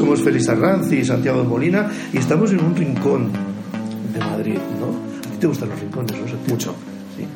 [0.00, 3.30] Somos Félix Arranz y Santiago de Molina y estamos en un rincón
[4.14, 4.86] de Madrid, ¿no?
[5.28, 6.18] ¿A ti te gustan los rincones, no?
[6.26, 6.44] Santiago?
[6.48, 6.74] Mucho.
[7.18, 7.26] Sí.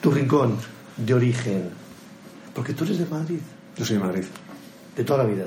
[0.00, 0.56] Tu rincón
[0.96, 1.64] de origen,
[2.54, 3.36] porque tú eres de Madrid,
[3.76, 4.24] Yo soy de Madrid.
[4.96, 5.44] de toda la vida.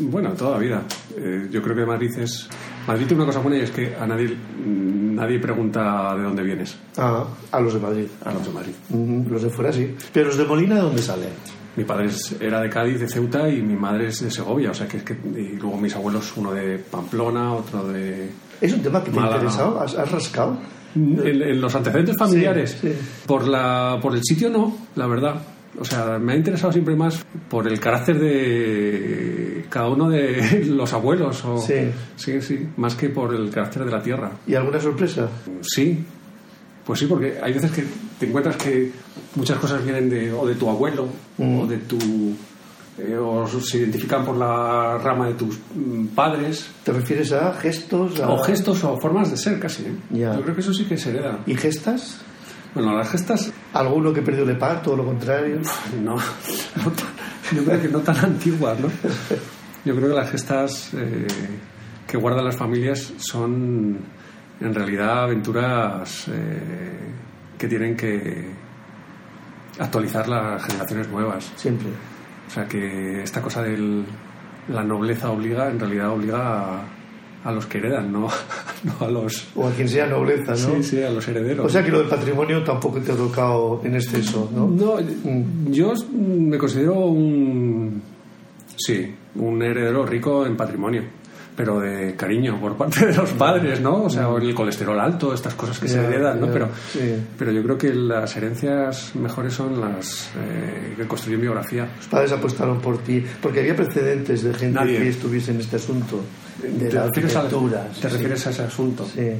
[0.00, 0.82] Bueno, toda la vida.
[1.16, 2.48] Eh, yo creo que Madrid es...
[2.88, 4.36] Madrid tiene una cosa buena y es que a nadie,
[4.66, 6.76] nadie pregunta de dónde vienes.
[6.96, 8.06] Ah, a los de Madrid.
[8.24, 8.72] A los de Madrid.
[9.30, 9.94] Los de fuera sí.
[10.12, 11.28] Pero los de Molina, ¿de dónde salen?
[11.76, 14.70] Mi padre es- era de Cádiz, de Ceuta, y mi madre es de Segovia.
[14.70, 15.12] O sea, que es que...
[15.36, 18.28] Y luego mis abuelos, uno de Pamplona, otro de...
[18.60, 19.80] ¿Es un tema que te ha interesado?
[19.80, 20.56] ¿Has, has rascado?
[20.94, 22.78] En, en los antecedentes familiares.
[22.80, 22.94] Sí, sí.
[23.26, 25.34] Por, la, por el sitio no, la verdad.
[25.76, 30.92] O sea, me ha interesado siempre más por el carácter de cada uno de los
[30.92, 31.44] abuelos.
[31.44, 31.90] O, Sí.
[32.16, 34.30] sí, sí, más que por el carácter de la tierra.
[34.46, 35.28] ¿Y alguna sorpresa?
[35.62, 36.04] Sí,
[36.86, 37.84] pues sí, porque hay veces que
[38.18, 38.92] te encuentras que
[39.34, 41.60] muchas cosas vienen de, o de tu abuelo, Mm.
[41.60, 41.98] o de tu...
[42.98, 48.20] eh, o se identifican por la rama de tus mm, padres, ¿Te refieres a gestos?
[48.20, 48.28] A...
[48.30, 49.82] o gestos o formas de ser casi.
[49.82, 49.96] ¿eh?
[50.10, 51.40] Yo creo que eso sí que se hereda.
[51.46, 52.20] ¿Y gestas?
[52.72, 55.60] Bueno, las gestas ¿Alguno que perdió el parto o lo contrario?
[56.04, 56.14] No,
[56.76, 58.88] no tan- yo creo que no tan antiguas, ¿no?
[59.84, 61.26] Yo creo que las gestas eh,
[62.06, 63.98] que guardan las familias son
[64.60, 67.12] en realidad aventuras eh,
[67.58, 68.50] que tienen que
[69.78, 71.52] actualizar las generaciones nuevas.
[71.56, 71.88] Siempre.
[72.46, 74.04] O sea que esta cosa de
[74.68, 76.84] la nobleza obliga, en realidad obliga a,
[77.44, 78.28] a los que heredan, no,
[78.84, 79.48] no a los...
[79.54, 80.76] O a quien sea nobleza, ¿no?
[80.76, 81.66] Sí, sí, a los herederos.
[81.66, 84.66] O sea que lo del patrimonio tampoco te ha tocado en exceso, ¿no?
[84.68, 84.96] No,
[85.70, 88.02] yo me considero un.
[88.76, 91.02] Sí, un heredero rico en patrimonio,
[91.56, 94.04] pero de cariño por parte de los padres, ¿no?
[94.04, 96.48] O sea, el colesterol alto, estas cosas que se heredan, ¿no?
[96.48, 96.68] Pero,
[97.38, 101.88] pero yo creo que las herencias mejores son las eh, que construyen biografía.
[101.96, 104.98] Los padres apostaron por ti, porque había precedentes de gente Nadie.
[104.98, 106.20] que estuviese en este asunto,
[106.62, 107.88] de ¿Te la refieres, a, arquitectura.
[107.88, 109.06] ¿te sí, refieres a ese asunto?
[109.06, 109.30] sí.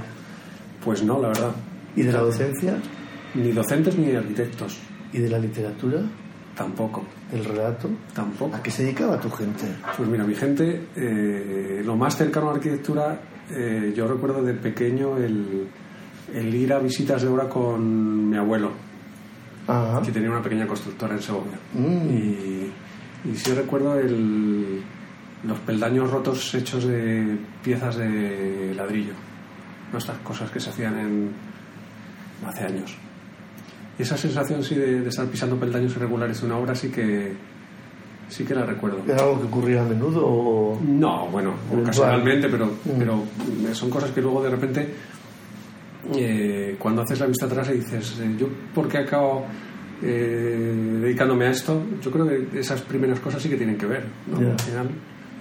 [0.85, 1.51] Pues no, la verdad.
[1.97, 2.75] ¿Y de la docencia?
[3.35, 4.79] Ni docentes ni arquitectos.
[5.15, 6.03] ¿Y de la literatura?
[6.57, 7.05] Tampoco.
[7.33, 7.91] ¿Del relato?
[8.15, 8.55] Tampoco.
[8.57, 9.65] ¿A qué se dedicaba tu gente?
[9.97, 13.21] Pues mira, mi gente, eh, lo más cercano a la arquitectura,
[13.51, 15.67] eh, yo recuerdo de pequeño el,
[16.33, 18.71] el ir a visitas de obra con mi abuelo,
[19.67, 20.01] Ajá.
[20.03, 21.59] que tenía una pequeña constructora en Segovia.
[21.73, 22.09] Mm.
[22.11, 22.73] Y,
[23.33, 24.83] y sí recuerdo el,
[25.45, 29.15] los peldaños rotos hechos de piezas de ladrillo,
[29.93, 29.99] ¿no?
[29.99, 31.31] estas cosas que se hacían en,
[32.47, 32.97] hace años.
[33.99, 37.33] Esa sensación sí de, de estar pisando peldaños irregulares de una obra sí que,
[38.29, 38.99] sí que la recuerdo.
[39.07, 40.81] ¿Era algo que ocurría a menudo o...?
[40.85, 42.99] No, bueno, ocasionalmente, pero, Mm.
[42.99, 43.23] pero
[43.73, 44.89] son cosas que luego de repente,
[46.17, 49.47] eh, cuando haces la vista atrás y dices, eh, ¿yo por qué acabo
[50.03, 51.83] eh, dedicándome a esto?
[52.03, 54.05] Yo creo que esas primeras cosas sí que tienen que ver.
[54.27, 54.39] ¿no?
[54.39, 54.89] Al final,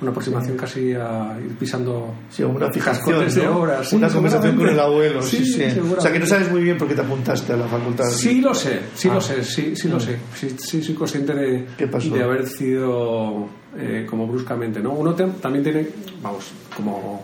[0.04, 3.58] una aproximación casi a ir pisando Sí, una fijación, de ¿no?
[3.60, 3.90] obras.
[3.90, 5.64] sí, Una conversación con el abuelo, sí, sí.
[5.98, 8.06] O sea, que no sabes muy bien por qué te apuntaste a la facultad.
[8.06, 9.16] Sí lo sé, sí Ah.
[9.16, 10.18] lo sé, sí, sí lo sé.
[10.36, 13.48] Sí, sí soy consciente de, de haber decidido
[13.78, 14.92] eh, como bruscamente, ¿no?
[14.92, 15.88] Uno te- también tiene,
[16.22, 17.24] vamos, como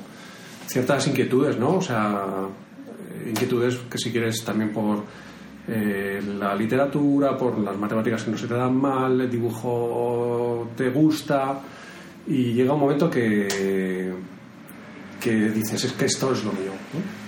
[0.68, 1.76] ciertas inquietudes, ¿no?
[1.76, 2.26] O sea,
[3.24, 5.04] eh, inquietudes que si quieres también por
[5.68, 10.90] eh, la literatura, por las matemáticas que no se te dan mal, el dibujo te
[10.90, 11.60] gusta
[12.28, 14.14] y llega un momento que
[15.20, 17.20] que dices es que esto es lo mío ¿no?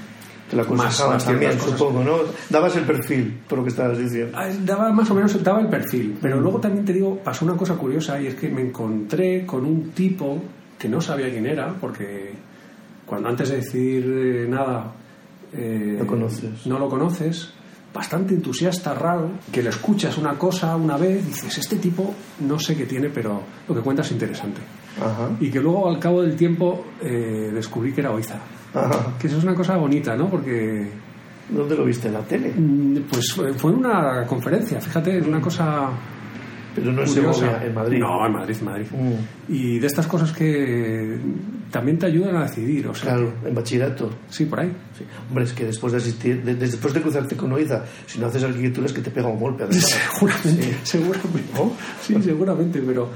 [0.50, 2.18] Te la aconsejaban más también, supongo, ¿no?
[2.50, 4.38] Dabas el perfil, por lo que estabas diciendo.
[4.38, 7.56] Ah, daba más o menos daba el perfil pero luego también te digo pasó una
[7.56, 10.41] cosa curiosa y es que me encontré con un tipo
[10.78, 12.34] que no sabía quién era porque
[13.06, 14.94] cuando antes de decir eh, nada
[15.53, 16.66] eh, Lo conoces.
[16.66, 17.53] no lo conoces
[17.93, 22.76] bastante entusiasta raro que le escuchas una cosa una vez dices este tipo no sé
[22.78, 24.61] qué tiene pero lo que cuenta es interesante
[24.99, 25.29] Ajá.
[25.40, 28.40] y que luego al cabo del tiempo eh, descubrí que era Oiza
[28.73, 29.14] Ajá.
[29.20, 30.88] que eso es una cosa bonita no porque
[31.49, 32.08] ¿Dónde lo viste?
[32.08, 32.53] ¿En la tele?
[32.55, 35.90] Mm, Pues fue fue en una conferencia, fíjate, es una cosa
[36.73, 37.34] Pero no en curiosa.
[37.40, 37.99] Segovia, en Madrid.
[37.99, 38.85] No, en Madrid, en Madrid.
[38.91, 41.17] Mm, Y de estas cosas que
[41.70, 44.09] también te ayudan a decidir, o sea, claro, en bachillerato.
[44.29, 44.72] sí, por ahí.
[44.97, 45.03] Sí.
[45.28, 48.43] Hombre, es que después de asistir, de- después de cruzarte con Oiza, si no haces
[48.46, 49.66] arquitectura es que te pega un golpe.
[49.73, 50.73] Seguramente, Sí.
[50.84, 51.52] seguramente.
[51.55, 51.72] ¿No?
[52.02, 53.09] Sí, seguramente, pero,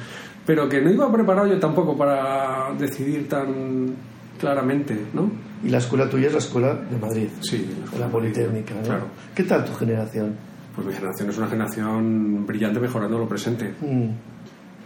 [0.45, 3.95] pero que no iba preparado yo tampoco para decidir tan
[4.39, 5.29] claramente, ¿no?
[5.63, 7.27] Y la escuela tuya es la escuela de Madrid.
[7.41, 8.81] Sí, La Politécnica, ¿no?
[8.81, 9.05] Claro.
[9.33, 10.35] ¿Qué tal tu generación?
[10.75, 13.73] Pues mi generación es una generación brillante mejorando lo presente.
[13.81, 14.09] Mm,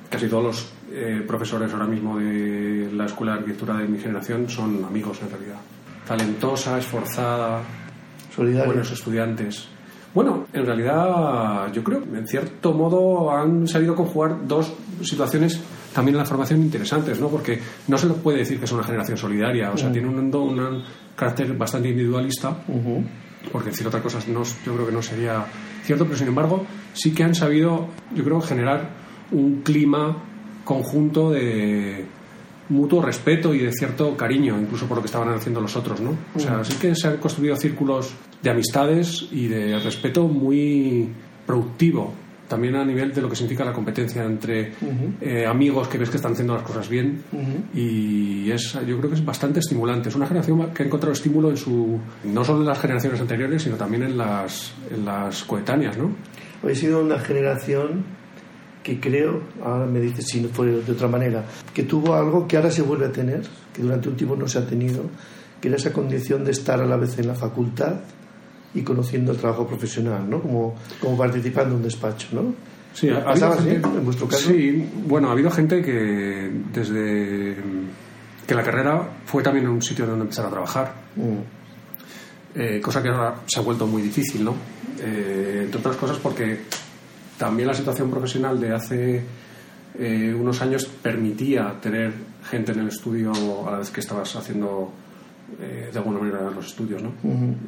[0.09, 4.49] Casi todos los eh, profesores ahora mismo de la Escuela de Arquitectura de mi generación
[4.49, 5.57] son amigos en realidad.
[6.07, 7.61] Talentosa, esforzada,
[8.35, 8.65] solidario.
[8.67, 9.67] buenos estudiantes.
[10.13, 15.61] Bueno, en realidad yo creo que en cierto modo han sabido conjugar dos situaciones
[15.93, 17.27] también en la formación interesantes, ¿no?
[17.27, 20.33] Porque no se le puede decir que es una generación solidaria, o sea, tiene un,
[20.33, 20.83] un
[21.15, 22.57] carácter bastante individualista,
[23.51, 25.45] porque decir otra cosa no, yo creo que no sería
[25.83, 28.89] cierto, pero sin embargo sí que han sabido, yo creo, generar
[29.31, 30.23] un clima
[30.63, 32.07] conjunto de
[32.69, 36.15] mutuo respeto y de cierto cariño, incluso por lo que estaban haciendo los otros, ¿no?
[36.35, 41.09] O sea, sí que se han construido círculos de amistades y de respeto muy
[41.45, 42.13] productivo,
[42.49, 44.73] también a nivel de lo que significa la competencia entre
[45.21, 47.23] eh, amigos que ves que están haciendo las cosas bien
[47.73, 51.51] y es yo creo que es bastante estimulante es una generación que ha encontrado estímulo
[51.51, 55.97] en su no solo en las generaciones anteriores sino también en las en las coetáneas
[55.97, 56.11] ¿no?
[56.67, 58.03] ha sido una generación
[58.83, 62.57] que creo, ahora me dice si no fue de otra manera, que tuvo algo que
[62.57, 63.41] ahora se vuelve a tener,
[63.73, 65.03] que durante un tiempo no se ha tenido,
[65.61, 67.95] que era esa condición de estar a la vez en la facultad
[68.73, 70.41] y conociendo el trabajo profesional, ¿no?
[70.41, 72.53] Como, como participando en un despacho, ¿no?
[72.93, 74.49] Sí, ha, ¿Pasaba así, en vuestro caso?
[74.49, 77.55] Sí, bueno, ha habido gente que desde
[78.47, 81.39] que la carrera fue también un sitio donde empezar a trabajar, Mm,
[82.55, 84.55] eh, cosa que ahora se ha vuelto muy difícil, ¿no?
[84.99, 86.61] Eh, entre otras cosas porque
[87.39, 89.23] también la situación profesional de hace
[89.97, 92.13] eh, unos años permitía tener
[92.47, 93.31] gente en el estudio
[93.67, 94.91] a la vez que estabas haciendo
[95.59, 97.11] eh, de alguna manera los estudios, ¿no?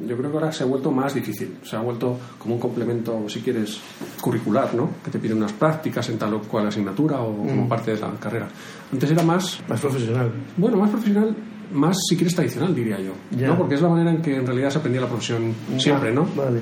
[0.06, 3.24] Yo creo que ahora se ha vuelto más difícil, se ha vuelto como un complemento,
[3.28, 3.80] si quieres,
[4.20, 4.88] curricular, ¿no?
[5.04, 8.10] Que te piden unas prácticas en tal o cual asignatura o como parte de la
[8.20, 8.48] carrera.
[8.92, 10.30] Antes era más Más profesional.
[10.56, 11.34] bueno, más profesional,
[11.72, 13.12] más si quieres tradicional, diría yo.
[13.36, 13.48] Ya.
[13.48, 13.58] ¿no?
[13.58, 16.26] Porque es la manera en que en realidad se aprendía la profesión siempre, ¿no?
[16.36, 16.60] Vale.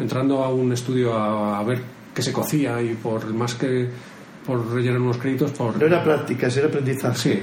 [0.00, 1.82] Entrando a un estudio a, a ver
[2.14, 3.88] qué se cocía y por más que
[4.46, 5.76] por rellenar unos créditos, por...
[5.78, 7.16] No era prácticas, era aprendizaje.
[7.34, 7.40] Sí.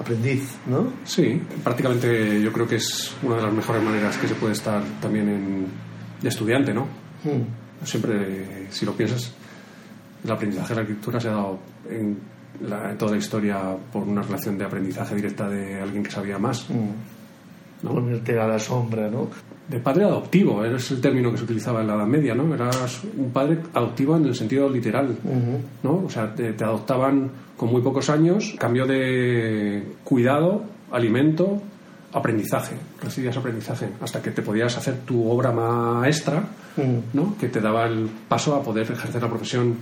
[0.00, 0.92] Aprendiz, ¿no?
[1.04, 4.82] Sí, prácticamente yo creo que es una de las mejores maneras que se puede estar
[5.00, 5.66] también en,
[6.22, 6.84] de estudiante, ¿no?
[7.24, 7.84] Mm.
[7.86, 9.30] Siempre, si lo piensas,
[10.24, 11.58] el aprendizaje de la escritura se ha dado
[11.88, 12.18] en,
[12.62, 16.38] la- en toda la historia por una relación de aprendizaje directa de alguien que sabía
[16.38, 16.66] más.
[17.82, 17.94] ¿No?
[17.94, 19.28] Ponerte a la sombra, ¿no?
[19.68, 22.52] De padre adoptivo, es el término que se utilizaba en la Edad Media, ¿no?
[22.52, 25.16] Eras un padre adoptivo en el sentido literal,
[25.82, 26.02] ¿no?
[26.06, 31.62] O sea, te, te adoptaban con muy pocos años, cambio de cuidado, alimento,
[32.12, 32.74] aprendizaje.
[33.00, 36.42] Recibías aprendizaje hasta que te podías hacer tu obra maestra.
[37.12, 37.36] ¿no?
[37.38, 39.76] Que te daba el paso a poder ejercer la profesión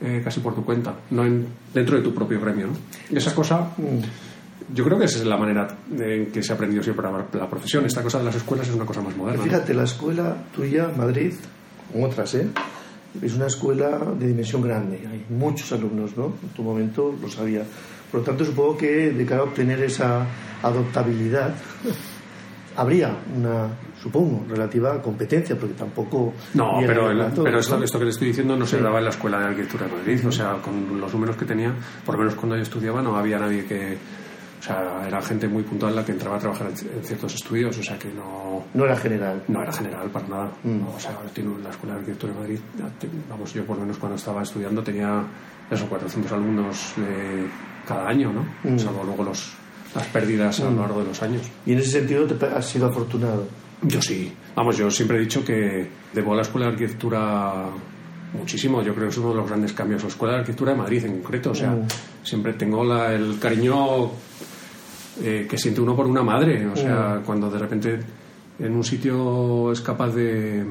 [0.00, 2.74] eh, casi por tu cuenta, no en, dentro de tu propio gremio, ¿no?
[3.10, 3.70] Y esa cosa
[4.74, 5.68] yo creo que esa es la manera
[5.98, 7.84] en que se ha aprendido siempre la, la profesión.
[7.86, 9.42] Esta cosa de las escuelas es una cosa más moderna.
[9.42, 11.32] Fíjate, la escuela tuya, Madrid,
[11.92, 12.48] como otras, ¿eh?
[13.22, 16.34] Es una escuela de dimensión grande, hay muchos alumnos, ¿no?
[16.42, 17.62] En tu momento lo sabía.
[18.10, 20.26] Por lo tanto, supongo que de cara a obtener esa
[20.62, 21.54] adoptabilidad,
[22.76, 23.68] habría una,
[24.00, 26.32] supongo, relativa competencia, porque tampoco.
[26.54, 27.84] No, pero, el- pero esto, ¿no?
[27.84, 30.26] esto que le estoy diciendo no se daba en la Escuela de Arquitectura de Madrid.
[30.26, 31.74] O sea, con los números que tenía,
[32.04, 33.96] por lo menos cuando yo estudiaba, no había nadie que.
[34.58, 37.78] O sea, era gente muy puntual la que entraba a trabajar en, ciertos estudios.
[37.78, 38.64] O sea, que no.
[38.74, 39.42] No era general.
[39.48, 40.50] No era general para nada.
[40.64, 42.58] No, o sea, tiene la Escuela de Arquitectura de Madrid,
[43.30, 45.22] vamos, yo por lo menos cuando estaba estudiando tenía
[45.70, 47.46] esos 400 alumnos eh,
[47.86, 48.78] cada año, ¿no?
[48.78, 49.52] Salvo luego los,
[49.94, 51.42] las pérdidas a lo largo de los años.
[51.64, 53.46] Y en ese sentido te has sido afortunado.
[53.82, 54.32] Yo sí.
[54.56, 57.66] Vamos, yo siempre he dicho que debo a la Escuela de Arquitectura
[58.34, 58.82] muchísimo.
[58.82, 60.02] Yo creo que es uno de los grandes cambios.
[60.02, 61.50] La Escuela de Arquitectura de Madrid en concreto.
[61.52, 61.76] O sea,
[62.24, 64.10] siempre tengo la- el cariño
[65.22, 66.66] eh, que siente uno por una madre.
[66.66, 68.00] O sea, cuando de repente
[68.58, 70.64] en un sitio es capaz de,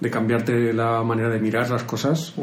[0.00, 2.34] de cambiarte la manera de mirar las cosas,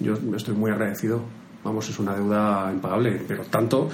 [0.00, 1.22] yo estoy muy agradecido.
[1.64, 3.20] Vamos, es una deuda impagable.
[3.26, 3.88] Pero tanto,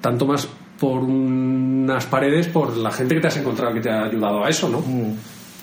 [0.00, 0.48] tanto más
[0.78, 4.48] por unas paredes, por la gente que te has encontrado que te ha ayudado a
[4.48, 4.82] eso, ¿no?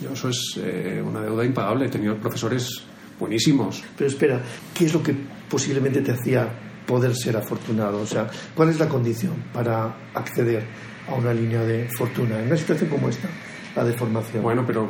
[0.02, 1.86] Yo, eso es eh, una deuda impagable.
[1.86, 2.84] He tenido profesores
[3.20, 3.84] buenísimos.
[3.96, 4.42] Pero espera,
[4.74, 5.16] ¿qué es lo que
[5.50, 6.50] posiblemente te hacía
[6.86, 8.02] poder ser afortunado?
[8.02, 10.64] O sea, ¿cuál es la condición para acceder
[11.10, 13.28] a una línea de fortuna en una situación como esta,
[13.76, 14.42] la de formación?
[14.44, 14.90] Bueno, pero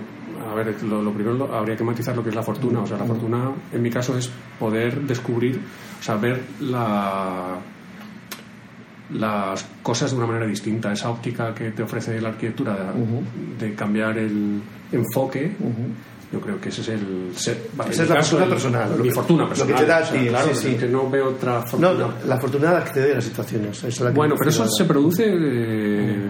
[0.49, 2.81] a ver, lo, lo primero lo- habría que matizar lo que es la fortuna.
[2.81, 5.59] O sea, la fortuna, en mi caso, es poder descubrir,
[5.99, 7.57] o sea, ver la,
[9.11, 10.91] las cosas de una manera distinta.
[10.91, 12.73] Esa óptica que te ofrece la arquitectura
[13.59, 15.55] de, de cambiar el enfoque.
[16.33, 17.31] Yo creo que ese es el.
[17.35, 19.79] ser- Esa es la fortuna personal, lo Mi que- fortuna lo que personal.
[19.79, 20.75] te da a ti, claro, sí, sí.
[20.77, 21.93] que no veo otra no, fortuna.
[21.93, 23.77] no, la fortuna de acceder a situaciones.
[23.77, 26.27] esa es la que Bueno, pero eso se produce, eh,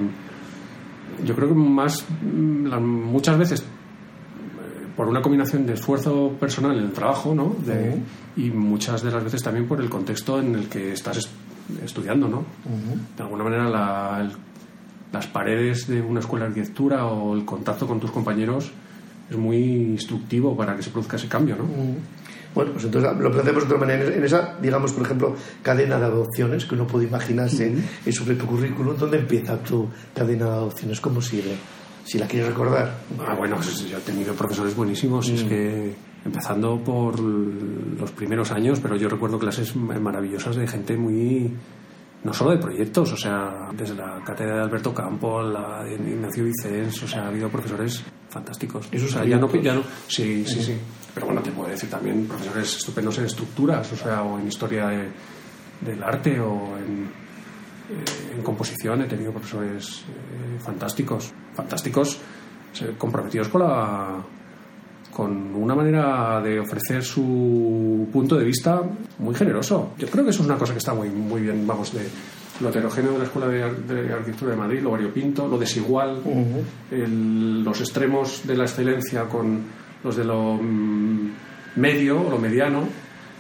[1.24, 6.78] yo creo que más, mm, las- muchas veces eh, por una combinación de esfuerzo personal
[6.78, 7.56] en el trabajo, ¿no?
[7.66, 7.98] De-
[8.36, 11.30] Y muchas de las veces también por el contexto en el que estás est-
[11.86, 12.44] estudiando, ¿no?
[13.16, 14.32] De alguna manera la- el-
[15.14, 18.72] las paredes de una escuela de arquitectura o el contacto con tus compañeros
[19.30, 21.66] es muy instructivo para que se produzca ese cambio, ¿no?
[22.54, 24.16] Bueno, pues entonces lo planteamos de otra manera.
[24.16, 27.76] En esa, digamos, por ejemplo, cadena de adopciones, que uno puede imaginarse
[28.06, 31.02] en su propio currículum, ¿dónde empieza tu cadena de adopciones?
[31.02, 31.56] ¿Cómo sigue?
[32.06, 33.00] Si la quieres recordar.
[33.26, 35.30] Ah, bueno, pues yo he tenido profesores buenísimos.
[35.30, 41.52] Es que empezando por los primeros años, pero yo recuerdo clases maravillosas de gente muy
[42.24, 46.46] no solo de proyectos, o sea, desde la cátedra de Alberto Campo, la de Ignacio
[46.46, 48.88] Vicens, o sea, ha habido profesores fantásticos.
[48.92, 50.78] Eso o sea, ya no, ya no, sí, sí, sí.
[51.14, 54.88] Pero bueno, te puedo decir también profesores estupendos en estructuras, o sea, o en historia
[54.88, 57.10] del arte o en,
[57.90, 59.02] eh, en, composición.
[59.02, 62.20] He tenido profesores eh, fantásticos, fantásticos,
[62.98, 64.24] comprometidos con la
[65.14, 68.82] con una manera de ofrecer su punto de vista
[69.20, 69.92] muy generoso.
[69.98, 72.08] Yo creo que eso es una cosa que está muy, muy bien, vamos, de
[72.62, 73.64] lo heterogéneo de la Escuela de,
[74.14, 76.22] Arquitectura de Madrid, lo variopinto, lo desigual,
[76.92, 79.62] los extremos de la excelencia con
[80.04, 81.32] los de lo mm,
[81.76, 82.84] medio o lo mediano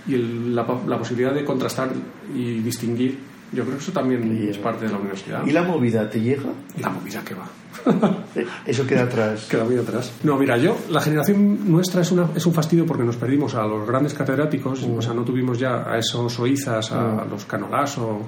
[0.07, 1.89] y la, la posibilidad de contrastar
[2.35, 5.45] y distinguir yo creo que eso también es parte de la universidad.
[5.45, 6.49] ¿Y la movida te llega?
[6.79, 7.47] La movida que va.
[8.65, 9.45] Eso queda atrás.
[9.49, 10.13] Queda muy atrás.
[10.23, 13.65] No, mira, yo, la generación nuestra es, una, es un fastidio porque nos perdimos a
[13.65, 14.97] los grandes catedráticos, mm.
[14.97, 17.29] o sea, no tuvimos ya a esos oizas, a mm.
[17.29, 18.21] los Canolaso,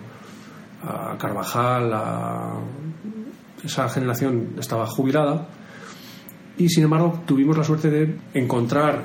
[0.83, 2.53] a Carvajal, a...
[3.63, 5.47] esa generación estaba jubilada
[6.57, 9.03] y sin embargo tuvimos la suerte de encontrar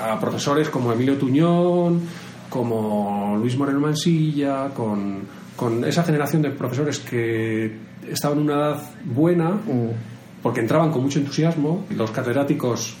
[0.00, 2.02] a profesores como Emilio Tuñón,
[2.48, 5.22] como Luis Moreno Mansilla, con,
[5.56, 7.76] con esa generación de profesores que
[8.10, 10.42] estaban en una edad buena, mm.
[10.42, 12.96] porque entraban con mucho entusiasmo, los catedráticos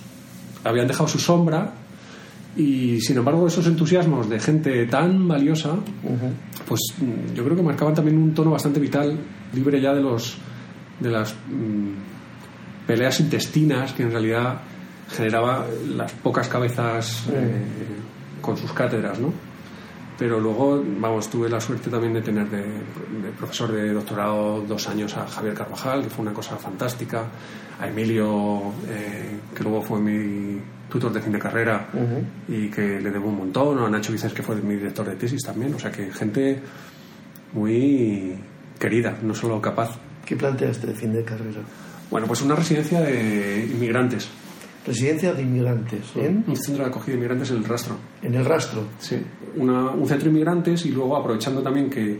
[0.64, 1.72] habían dejado su sombra
[2.56, 5.76] y sin embargo esos entusiasmos de gente tan valiosa
[6.66, 9.16] pues mm, yo creo que marcaban también un tono bastante vital
[9.52, 10.36] libre ya de los
[10.98, 14.60] de las mm, peleas intestinas que en realidad
[15.08, 17.62] generaba las pocas cabezas eh,
[18.48, 19.30] con sus cátedras, ¿no?
[20.18, 22.64] Pero luego, vamos, tuve la suerte también de tener de,
[23.36, 27.26] profesor de doctorado dos años a Javier Carvajal, que fue una cosa fantástica,
[27.78, 31.88] a Emilio, eh, que luego fue mi tutor de fin de carrera
[32.48, 35.42] y que le debo un montón, a Nacho Vicens, que fue mi director de tesis
[35.42, 36.58] también, o sea que gente
[37.52, 38.34] muy
[38.78, 39.98] querida, no solo capaz.
[40.24, 41.60] ¿Qué planteaste de fin de carrera?
[42.10, 44.30] Bueno, pues una residencia de inmigrantes
[44.86, 46.02] Residencia de inmigrantes.
[46.16, 46.44] ¿en?
[46.46, 47.96] Un centro de acogida de inmigrantes en el rastro.
[48.22, 48.84] ¿En el rastro?
[48.98, 49.16] Sí.
[49.56, 52.18] un centro de inmigrantes y luego aprovechando también que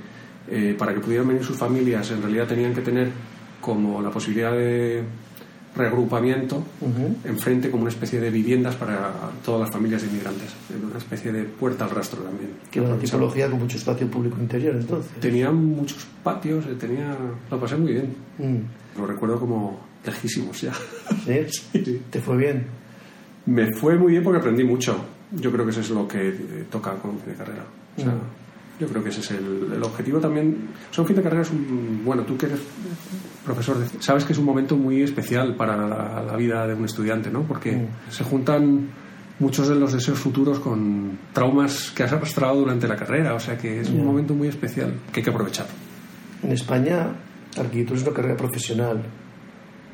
[0.50, 3.10] eh, para que pudieran venir sus familias en realidad tenían que tener
[3.60, 5.04] como la posibilidad de
[5.76, 6.64] reagrupamiento
[7.24, 9.12] enfrente como una especie de viviendas para
[9.44, 12.50] todas las familias de inmigrantes, una especie de puerta al rastro también.
[12.70, 15.12] Que una tipología con mucho espacio público interior entonces.
[15.20, 17.16] Tenía muchos patios, eh, tenía
[17.50, 18.14] lo pasé muy bien.
[18.38, 18.98] Mm.
[18.98, 20.72] Lo recuerdo como lejísimos ya.
[21.50, 22.02] ¿Sí?
[22.10, 22.66] ¿Te fue bien?
[23.46, 25.04] Me fue muy bien porque aprendí mucho.
[25.32, 27.64] Yo creo que eso es lo que eh, toca con fin de carrera.
[27.96, 28.20] O sea, mm.
[28.80, 30.68] Yo creo que ese es el, objetivo también.
[30.90, 32.02] O sea, un fin de carrera es un.
[32.04, 32.60] Bueno, tú que eres
[33.44, 35.76] profesor, sabes que es un momento muy especial para
[36.22, 37.42] la, vida de un estudiante, ¿no?
[37.42, 38.10] Porque mm.
[38.10, 38.88] se juntan
[39.40, 43.34] muchos de los deseos futuros con traumas que has arrastrado durante la carrera.
[43.34, 45.66] O sea que es un momento muy especial que hay que aprovechar.
[46.42, 47.08] En España,
[47.56, 49.02] arquitectura es una carrera profesional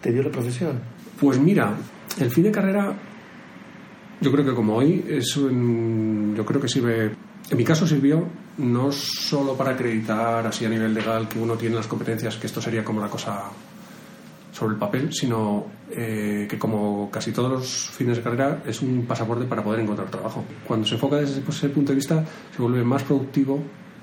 [0.05, 0.79] te dio la profesión?
[1.19, 1.75] Pues mira,
[2.21, 2.93] el fin de carrera,
[4.21, 7.13] yo creo que como hoy, es yo creo que sirve,
[7.51, 8.23] en mi caso sirvió
[8.59, 12.61] no solo para acreditar así a nivel legal que uno tiene las competencias, que esto
[12.61, 13.45] sería como la cosa
[14.53, 19.07] sobre el papel, sino eh, que como casi todos los fines de carrera es un
[19.07, 20.45] pasaporte para poder encontrar trabajo.
[20.67, 22.23] Cuando se enfoca desde ese punto de vista,
[22.55, 23.59] se vuelve más productivo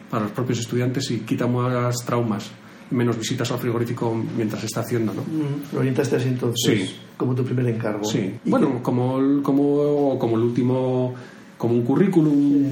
[0.10, 2.52] para los propios estudiantes y quita más traumas
[2.92, 5.22] menos visitas al frigorífico mientras está haciendo, ¿no?
[5.22, 6.90] Mm, ¿Lo orientaste así entonces?
[6.90, 6.96] Sí.
[7.18, 8.04] Como tu primer encargo.
[8.04, 8.34] Sí.
[8.46, 11.14] Bueno, como, como, como el último,
[11.58, 12.66] como un currículum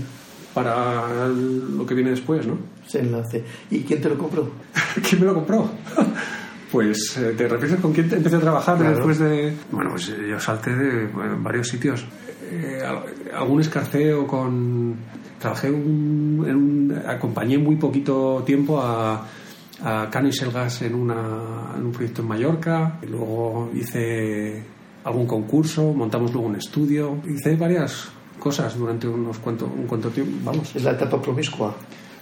[0.54, 2.58] para lo que viene después, ¿no?
[2.86, 3.44] Se enlace.
[3.70, 4.50] ¿Y quién te lo compró?
[5.08, 5.70] ¿Quién me lo compró?
[6.72, 9.54] Pues eh, te refieres con quién empecé a trabajar después de...
[9.72, 11.08] Bueno, pues eh, yo salté de
[11.40, 12.06] varios sitios.
[12.52, 12.82] Eh,
[13.34, 14.96] algún escarceo con...
[15.40, 17.02] Trabajé en un...
[17.08, 19.26] Acompañé muy poquito tiempo a
[19.84, 24.64] a Cano y Selgas en, una, en un proyecto en Mallorca, y luego hice
[25.04, 28.10] algún concurso, montamos luego un estudio, hice varias
[28.40, 30.76] cosas durante unos cuanto, un cuanto tiempo, vamos.
[30.76, 31.76] Es la etapa promiscua.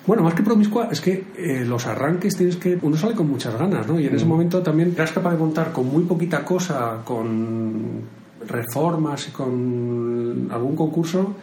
[0.05, 2.79] Bueno, más que promiscua, es que eh, los arranques tienes que.
[2.81, 3.99] Uno sale con muchas ganas, ¿no?
[3.99, 4.29] Y en ese mm.
[4.29, 8.03] momento también eras capaz de montar con muy poquita cosa, con
[8.47, 11.35] reformas y con algún concurso,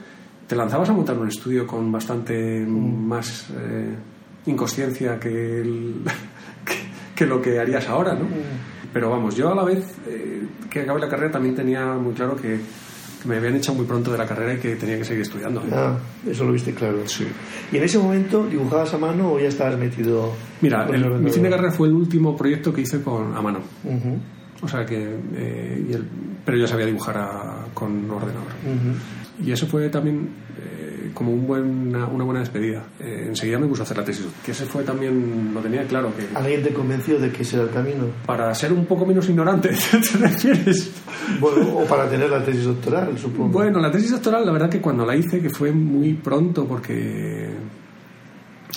[0.46, 3.06] te lanzabas a montar un estudio con bastante mm.
[3.06, 3.50] más.
[3.50, 3.94] Eh,
[4.46, 5.62] inconsciencia que,
[7.14, 8.24] que, lo que harías ahora, ¿no?
[8.24, 8.92] Mm.
[8.92, 12.36] Pero vamos, yo a la vez eh, que acabé la carrera también tenía muy claro
[12.36, 12.60] que,
[13.20, 15.60] que me habían echado muy pronto de la carrera y que tenía que seguir estudiando.
[15.62, 15.70] ¿eh?
[15.72, 15.96] Ah,
[16.28, 16.98] eso lo viste claro.
[17.06, 17.26] Sí.
[17.72, 20.32] ¿Y en ese momento dibujabas a mano o ya estabas metido?
[20.60, 23.42] Mira, el- el mi fin de carrera fue el último proyecto que hice con, a
[23.42, 23.60] mano.
[24.62, 25.16] O sea que.
[25.34, 26.04] eh, y el-
[26.44, 28.46] pero yo sabía dibujar a- con ordenador.
[29.44, 30.28] Y eso fue también
[31.14, 32.82] como un buen, una, buena despedida.
[33.00, 36.12] Eh, enseguida me puse a hacer la tesis, que ese fue también, lo tenía claro,
[36.16, 38.04] que ¿Alguien te convenció de que ese era el camino?
[38.26, 40.90] para ser un poco menos ignorante, ¿te refieres?
[41.40, 43.48] Bueno, o para tener la tesis doctoral, supongo.
[43.50, 47.50] Bueno, la tesis doctoral, la verdad que cuando la hice, que fue muy pronto, porque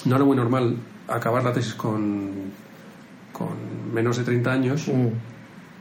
[0.06, 0.78] no era muy normal
[1.08, 2.32] acabar la tesis con,
[3.34, 5.08] con menos de 30 años, Mm.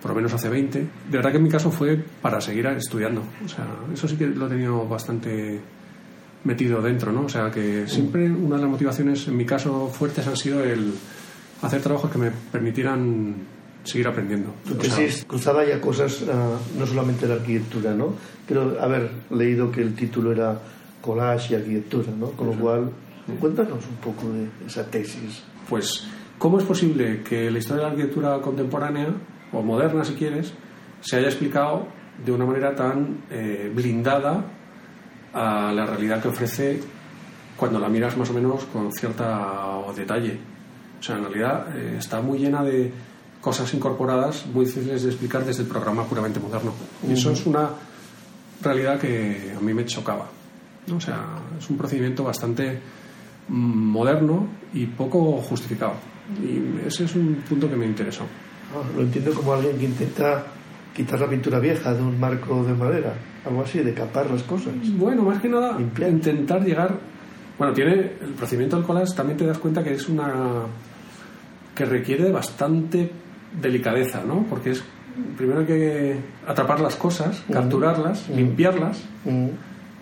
[0.00, 0.78] por lo menos hace 20.
[0.78, 3.22] De verdad que en mi caso fue para seguir estudiando.
[3.44, 5.60] O sea, eso sí que lo he tenido bastante
[6.46, 7.24] metido dentro, ¿no?
[7.24, 10.94] O sea, que siempre una de las motivaciones, en mi caso, fuertes han sido el
[11.60, 13.34] hacer trabajos que me permitieran
[13.82, 14.54] seguir aprendiendo.
[14.66, 18.14] Tu tesis cruzaba ya cosas, ah, no solamente la arquitectura, ¿no?
[18.46, 20.58] Pero haber leído que el título era
[21.00, 22.30] collage y arquitectura, ¿no?
[22.32, 22.90] Con lo cual,
[23.40, 25.42] cuéntanos un poco de esa tesis.
[25.68, 26.06] Pues,
[26.38, 29.08] ¿cómo es posible que la historia de la arquitectura contemporánea,
[29.52, 30.52] o moderna si quieres,
[31.00, 31.88] se haya explicado
[32.24, 34.44] de una manera tan eh, blindada
[35.36, 36.80] a la realidad que ofrece
[37.56, 40.38] cuando la miras más o menos con cierta detalle?
[40.98, 42.90] O sea, en realidad eh, está muy llena de
[43.40, 46.72] cosas incorporadas muy difíciles de explicar desde el programa puramente moderno.
[47.06, 47.70] Y eso es una
[48.62, 50.26] realidad que a mí me chocaba.
[50.94, 51.22] O sea,
[51.58, 52.80] es un procedimiento bastante
[53.48, 55.94] mm, moderno y poco justificado.
[56.42, 58.24] Y ese es un punto que me interesó.
[58.74, 60.44] Ah, lo entiendo como alguien que intenta
[60.96, 63.12] quitar la pintura vieja de un marco de madera,
[63.44, 64.72] algo así, de capar las cosas.
[64.96, 66.10] Bueno, más que nada, Limpiar.
[66.10, 66.96] intentar llegar.
[67.58, 70.62] Bueno, tiene el procedimiento del collage, también te das cuenta que es una.
[71.74, 73.10] que requiere bastante
[73.60, 74.44] delicadeza, ¿no?
[74.48, 74.82] Porque es.
[75.36, 79.02] Primero hay que atrapar las cosas, capturarlas, limpiarlas,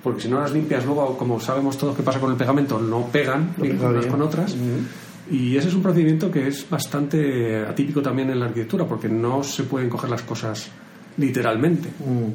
[0.03, 3.07] porque si no las limpias luego, como sabemos todos que pasa con el pegamento, no
[3.07, 4.11] pegan No ni pega unas bien.
[4.11, 4.57] con otras.
[5.31, 9.45] Y ese es un procedimiento que es bastante atípico también en la arquitectura, porque no
[9.45, 10.69] se pueden coger las cosas
[11.19, 11.89] literalmente.
[12.01, 12.33] Mm.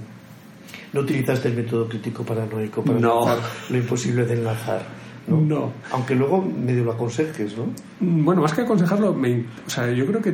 [0.93, 3.25] No utilizaste el método crítico paranoico para No.
[3.69, 4.81] lo imposible de enlazar.
[5.27, 5.37] ¿no?
[5.41, 5.71] No.
[5.91, 7.65] Aunque luego medio lo aconsejes, ¿no?
[7.99, 10.33] Mm, Bueno, más que aconsejarlo, me o sea, yo creo que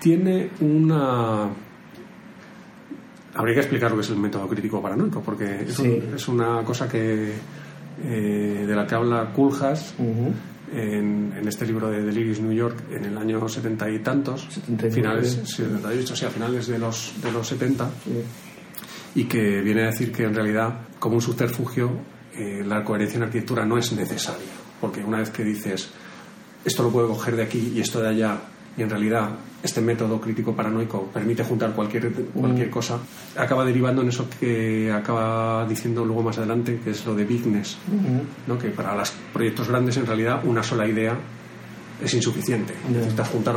[0.00, 1.48] tiene una...
[3.34, 5.82] Habría que explicar lo que es el método crítico paranoico, porque es, Sí.
[6.08, 7.32] un- es una cosa que
[8.04, 10.32] eh, de la que habla Kulhas Ujú.
[10.72, 14.94] En, en este libro de Delirious New York en el año setenta y tantos, 79.
[14.94, 18.22] finales, 78, sí, a finales de los, de los 70, Sí.
[19.20, 21.90] y que viene a decir que en realidad, como un subterfugio,
[22.34, 24.46] eh, la coherencia en arquitectura no es necesaria,
[24.80, 25.90] porque una vez que dices
[26.64, 28.38] esto lo puedo coger de aquí y esto de allá,
[28.78, 29.30] y en realidad
[29.62, 32.98] este método crítico paranoico permite juntar cualquier, cualquier cosa,
[33.36, 37.76] acaba derivando en eso que acaba diciendo luego más adelante, que es lo de bigness,
[37.88, 38.22] Ujú.
[38.46, 38.58] ¿no?
[38.58, 41.16] que para los proyectos grandes en realidad una sola idea
[42.02, 42.72] es insuficiente.
[42.88, 42.98] Ya.
[42.98, 43.56] Necesitas juntar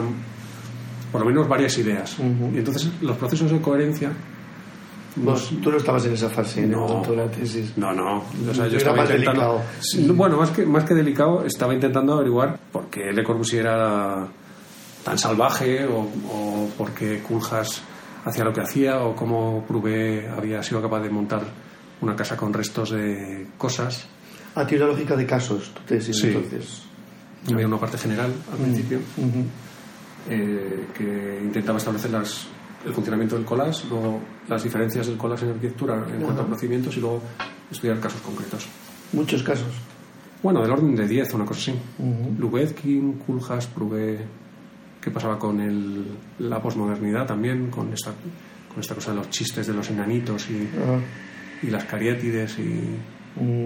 [1.12, 2.18] por lo menos varias ideas.
[2.18, 2.52] Ujú.
[2.56, 4.12] Y entonces los procesos de coherencia
[5.62, 6.88] tú no estabas en esa fase No.
[6.88, 7.74] momento de la tesis.
[7.78, 8.24] no, no.
[8.50, 9.42] O sea, yo estaba más intentando.
[9.42, 9.62] delicado.
[9.82, 14.26] Sí, Bueno, más que, más que delicado, estaba intentando averiguar por qué Le Corbusier era
[15.04, 16.00] tan salvaje o,
[16.32, 17.82] o por qué Kulhas
[18.26, 21.42] hacía lo que hacía o cómo Prouvé había sido capaz de montar
[22.02, 24.06] una casa con restos de cosas.
[24.56, 26.28] Ah, tiene una lógica de casos, tu tesis, Sí.
[26.28, 26.84] entonces.
[27.52, 29.44] Había una parte general al principio Ujú.
[30.30, 32.46] eh, que intentaba establecer las,
[32.86, 36.96] el funcionamiento del collage, luego las diferencias del collage en arquitectura en cuanto a procedimientos
[36.98, 37.22] y luego
[37.72, 38.68] estudiar casos concretos.
[39.14, 39.68] Muchos casos.
[40.44, 41.80] Bueno, del orden de 10, una cosa así.
[42.00, 42.36] Ujú.
[42.40, 44.20] Lubezkin, Kulhas, Prouvé,
[45.02, 46.06] qué pasaba con el,
[46.40, 48.12] la posmodernidad también, con esta,
[48.70, 51.00] con esta cosa de los chistes de los enanitos y, Ah,
[51.64, 53.42] y las cariátides y...
[53.42, 53.66] mm.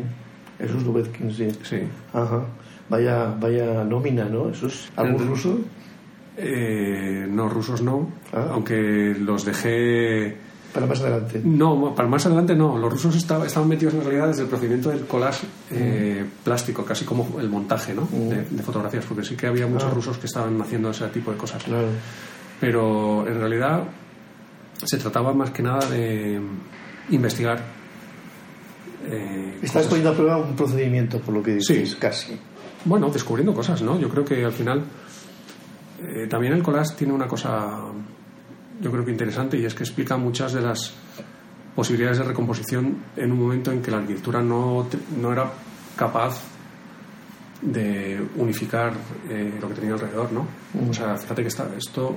[0.58, 1.50] Eso es Lubezkin, sí.
[1.64, 1.80] Sí.
[2.14, 2.46] Ajá.
[2.90, 4.50] Vaya, vaya nómina, ¿no?
[4.50, 5.60] ¿Eso es algún El- ruso?
[6.38, 8.50] Eh, no, rusos no, Ah.
[8.52, 10.38] aunque los dejé...
[10.76, 11.42] Para más adelante.
[11.44, 12.78] No, para más adelante no.
[12.78, 17.04] Los rusos estaba- estaban metidos en realidad desde el procedimiento del collage eh, plástico, casi
[17.06, 18.08] como el montaje ¿no?
[18.12, 19.96] de, de fotografías, porque sí que había muchos Ah.
[19.96, 21.64] rusos que estaban haciendo ese tipo de cosas.
[21.64, 21.88] Claro.
[22.60, 23.84] pero en realidad
[24.84, 26.40] se trataba más que nada de
[27.10, 27.60] investigar.
[29.08, 29.88] eh, Estás cosas.
[29.88, 31.96] poniendo a prueba un procedimiento, por lo que dices, Sí.
[32.00, 32.40] casi.
[32.86, 34.00] Bueno, descubriendo cosas, ¿no?
[34.00, 34.84] Yo creo que al final
[36.00, 37.78] eh, también el collage tiene una cosa,
[38.82, 40.94] yo creo que interesante, y es que explica muchas de las
[41.76, 44.88] posibilidades de recomposición en un momento en que la arquitectura no,
[45.22, 45.52] no era
[45.96, 46.42] capaz
[47.62, 48.94] de unificar
[49.30, 50.46] eh, lo que tenía alrededor, ¿no?
[50.90, 52.16] O sea, fíjate que esta- esto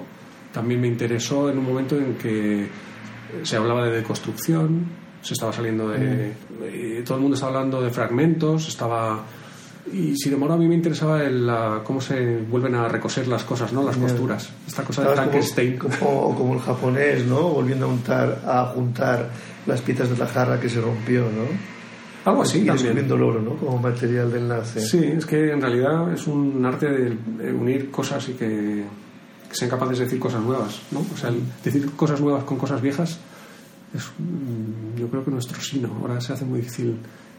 [0.52, 2.68] también me interesó en un momento en que
[3.42, 4.86] se hablaba de deconstrucción
[5.22, 6.32] se estaba saliendo de...
[6.62, 9.24] eh, todo el mundo estaba hablando de fragmentos, estaba...
[9.92, 13.44] Y sin embargo a mí me interesaba el, la- cómo se vuelven a recoser las
[13.44, 13.83] cosas, ¿no?
[13.83, 14.51] Las costuras.
[14.66, 15.79] Esta cosa de Estabas como, Frankenstein.
[15.79, 17.40] como, como el japonés, ¿no?
[17.51, 19.31] Volviendo a juntar, a juntar
[19.66, 21.79] las piezas de la jarra que se rompió, ¿no?
[22.31, 23.57] Algo así descubriendo el oro, ¿no?
[23.57, 24.81] Como material de enlace.
[24.81, 28.85] Sí, es que en realidad es un arte de de unir cosas y que,
[29.48, 31.01] que sean capaces de decir cosas nuevas, ¿no?
[31.01, 33.18] O sea, el decir cosas nuevas con cosas viejas
[33.94, 35.96] es, mm, yo creo que nuestro sino.
[36.03, 36.98] Ahora se hace muy difícil.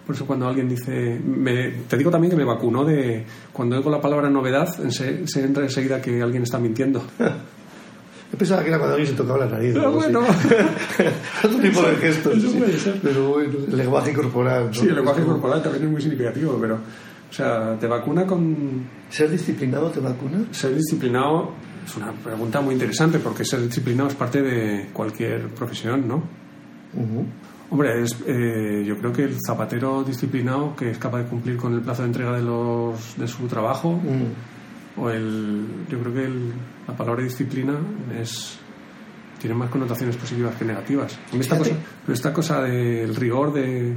[0.10, 1.19] Por eso cuando alguien dice...
[1.24, 3.24] me- te digo también que me vacunó de...
[3.54, 7.04] Cuando oigo la palabra novedad, se, se entra enseguida que alguien está mintiendo.
[7.19, 9.72] Yo pensaba que era cuando alguien se tocaba la nariz.
[9.76, 10.22] Pero bueno.
[11.43, 12.38] Otro tipo de gestos.
[12.39, 13.00] Eso puede ser.
[13.04, 14.65] Pero bueno, el lenguaje corporal.
[14.65, 14.74] ¿no?
[14.74, 16.74] Sí, el lenguaje corporal también es muy significativo, pero...
[17.30, 20.39] O sea, te vacuna con, ¿Ser disciplinado te vacuna?
[20.50, 21.52] Ser disciplinado
[21.86, 26.15] es una pregunta muy interesante porque ser disciplinado es parte de cualquier profesión, ¿no?
[26.95, 27.28] Ujú.
[27.71, 31.73] Hombre, es, eh, yo creo que el zapatero disciplinado que es capaz de cumplir con
[31.73, 34.99] el plazo de entrega de, los, de su trabajo, Mm.
[35.01, 36.51] o el, yo creo que el-
[36.88, 37.73] la palabra disciplina
[38.19, 38.58] es
[39.39, 41.17] tiene más connotaciones positivas que negativas.
[41.32, 41.71] Esta cosa,
[42.05, 43.93] pero esta cosa del rigor, de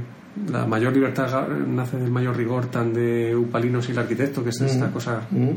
[0.49, 4.61] la mayor libertad nace del mayor rigor tan de Upalinos y el arquitecto, que es
[4.61, 5.49] esta cosa Mm.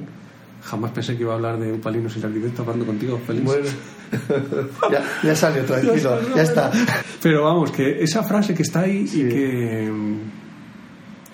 [0.67, 3.45] Jamás pensé que iba a hablar de Upalinos y el arquitecto hablando contigo, feliz.
[3.45, 3.67] Bueno,
[4.91, 6.71] ya, ya salió, tranquilo, ya está.
[7.23, 9.23] Pero vamos, que esa frase que está ahí Sí.
[9.23, 9.93] y que.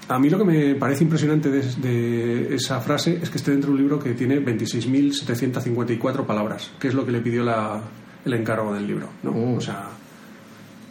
[0.08, 3.68] A mí lo que me parece impresionante de, de esa frase es que esté dentro
[3.70, 7.80] de un libro que tiene 26.754 palabras, que es lo que le pidió la,
[8.24, 9.08] el encargo del libro.
[9.22, 9.32] ¿no?
[9.32, 9.56] Mm.
[9.56, 9.88] O sea,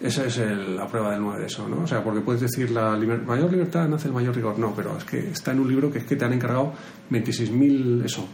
[0.04, 1.68] esa es el- la prueba del 9 de eso.
[1.68, 1.84] ¿no?
[1.84, 4.58] O sea, porque puedes decir la liber- mayor libertad nace el mayor rigor.
[4.60, 6.74] No, pero es que está en un libro que es que te han encargado
[7.10, 8.28] 26.000, eso,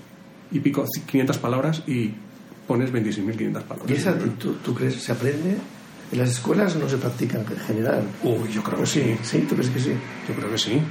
[0.52, 2.14] y pico, 500 palabras y
[2.68, 3.92] pones 26.500 palabras.
[3.92, 5.58] ¿Y esa actitud, tú crees, se aprende?
[6.12, 8.04] En las escuelas no se practica en general.
[8.24, 9.18] Uy, yo creo que sí.
[9.24, 9.40] ¿Sí?
[9.50, 9.92] ¿Tú crees que sí?
[10.28, 10.82] Yo creo que sí.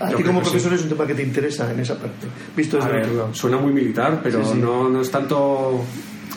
[0.00, 0.50] A Yo ti como sí.
[0.50, 3.16] profesor es un tema que te interesa en esa parte, visto A desde ver, otro
[3.18, 3.34] lado.
[3.34, 4.58] suena muy militar, pero Sí, sí.
[4.60, 5.82] No, no es tanto...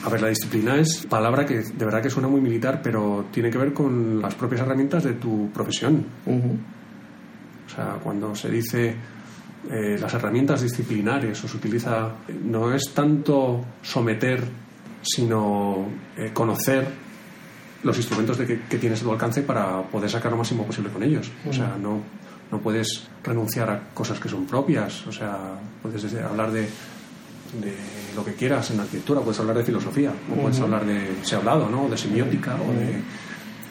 [0.04, 3.52] A ver, la disciplina es palabra que de verdad que suena muy militar, pero tiene
[3.52, 6.04] que ver con las propias herramientas de tu profesión.
[6.26, 8.96] O sea, cuando se dice
[9.70, 14.44] eh, las herramientas disciplinares o se utiliza, no es tanto someter,
[15.04, 15.86] sino
[16.18, 16.88] eh, conocer
[17.84, 20.92] los instrumentos de que, que tienes a tu alcance para poder sacar lo máximo posible
[20.92, 21.32] con ellos.
[21.48, 22.02] O sea, no,
[22.52, 25.06] no puedes renunciar a cosas que son propias.
[25.06, 26.68] O sea, puedes hablar de,
[27.60, 27.76] de
[28.16, 31.40] lo que quieras en arquitectura, puedes hablar de filosofía, o puedes hablar de, se ha
[31.40, 31.90] hablado, ¿no?
[31.90, 33.02] De semiótica, o, de,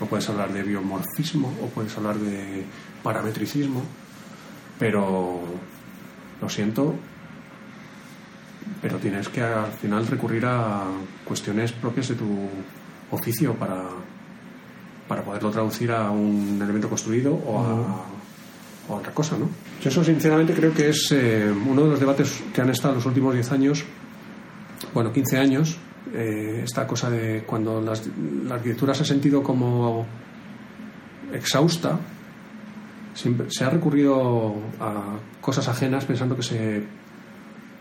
[0.00, 2.64] o puedes hablar de biomorfismo, o puedes hablar de
[3.02, 3.82] parametricismo,
[4.78, 5.40] pero
[6.40, 6.94] lo siento,
[8.82, 10.84] pero tienes que al final recurrir a
[11.24, 12.26] cuestiones propias de tu
[13.10, 13.84] oficio para,
[15.08, 18.04] para poderlo traducir a un elemento construido o a,
[18.88, 19.48] o a otra cosa, ¿no?
[19.82, 23.06] Yo eso sinceramente creo que es eh, uno de los debates que han estado los
[23.06, 23.84] últimos 10 años,
[24.92, 25.78] bueno, 15 años,
[26.14, 28.02] eh, esta cosa de cuando las-
[28.46, 30.04] la arquitectura se ha sentido como
[31.32, 31.98] exhausta,
[33.14, 36.82] se ha recurrido a cosas ajenas pensando que se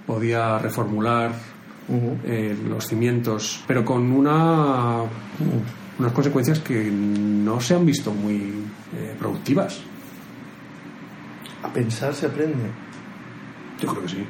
[0.05, 1.31] podía reformular
[2.23, 5.01] eh, los cimientos, pero con una,
[5.97, 8.53] unas consecuencias que no se han visto muy
[8.95, 9.79] eh, productivas.
[11.63, 12.69] A pensar se aprende.
[13.81, 14.25] Yo creo que sí.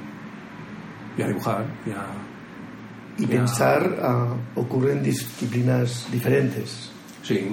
[1.18, 2.06] Y a dibujar, y a...
[3.18, 3.28] Y Ya.
[3.40, 6.90] pensar ah, ocurre en disciplinas diferentes.
[7.24, 7.50] Sí.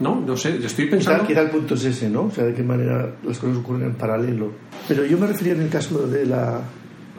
[0.00, 1.24] No, no sé, yo estoy pensando...
[1.26, 2.24] quizá el punto es ese, ¿no?
[2.24, 4.52] O sea, de qué manera las cosas ocurren en paralelo.
[4.88, 6.60] Pero yo me refería en el caso de la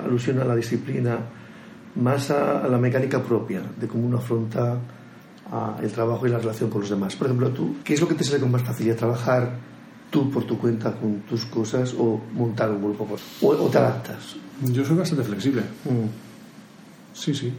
[0.04, 1.17] alusión a la disciplina
[1.96, 4.78] más a, a la mecánica propia, de cómo uno afronta
[5.52, 7.15] ah, el trabajo y la relación con los demás.
[7.15, 8.98] Por ejemplo, tú, ¿qué es lo que te sale con más facilidad?
[8.98, 9.52] ¿Trabajar
[10.10, 13.06] tú por tu cuenta con tus cosas o montar un grupo?
[13.06, 14.36] por- ¿O, o te adaptas?
[14.62, 15.62] Yo soy bastante flexible.
[15.86, 16.08] Mm.
[17.13, 17.54] Sí, sí.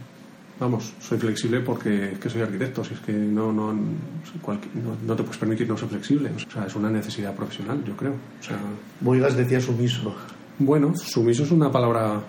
[0.59, 2.83] Vamos, soy flexible porque que soy arquitecto.
[2.83, 6.31] Si es que no, no, no te puedes permitir no ser flexible.
[6.35, 8.11] O sea, es una necesidad profesional, yo creo.
[8.39, 8.57] O sea,
[8.99, 10.13] Boigas decía sumiso.
[10.57, 12.19] bueno, sumiso es una palabra.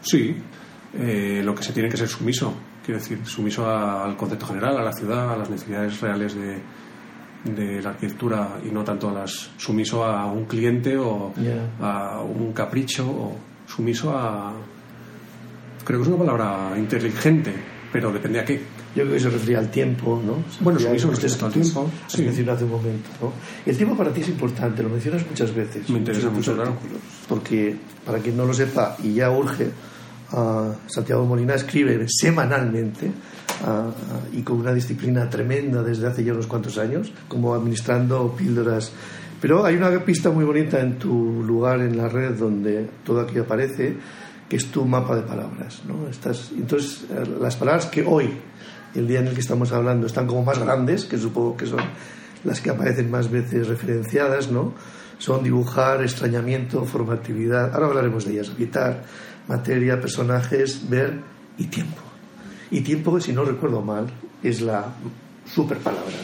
[0.00, 0.34] Sí,
[0.94, 2.54] eh, lo que se tiene que ser sumiso.
[2.84, 6.58] Quiero decir, sumiso a- al concepto general, a la ciudad, a las necesidades reales de,
[7.54, 11.32] de la arquitectura y no tanto a las sumiso a un cliente o
[11.80, 14.52] a un capricho o sumiso a
[15.84, 17.52] creo que es una palabra inteligente
[17.92, 18.60] pero depende a qué
[18.94, 20.44] Yo creo que se refería al tiempo, ¿no?
[20.52, 22.22] Se Bueno, sumiso al tiempo, sí.
[22.22, 23.32] mencionado hace un momento, ¿no?
[23.64, 25.88] El tiempo para ti es importante, lo mencionas muchas veces.
[25.88, 26.76] Me interesa mucho, claro.
[27.28, 29.70] Porque, para quien no lo sepa, y ya urge,
[30.32, 33.10] ah, Santiago Molina escribe semanalmente
[34.32, 38.92] y con una disciplina tremenda desde hace ya unos cuantos años, como administrando píldoras.
[39.40, 43.38] Pero hay una pista muy bonita en tu lugar en la red donde todo aquí
[43.38, 43.96] aparece,
[44.48, 45.82] que es tu mapa de palabras.
[45.86, 46.08] ¿no?
[46.08, 47.06] Estás, entonces,
[47.40, 48.30] las palabras que hoy,
[48.94, 51.80] el día en el que estamos hablando, están como más grandes, que supongo que son
[52.44, 54.74] las que aparecen más veces referenciadas, ¿no?
[55.18, 59.04] son dibujar, extrañamiento, formatividad, ahora hablaremos de ellas, habitar,
[59.48, 61.20] materia, personajes, ver
[61.58, 62.05] y tiempo.
[62.70, 64.06] Y tiempo, si no recuerdo mal,
[64.42, 64.92] es la
[65.52, 66.16] super palabra,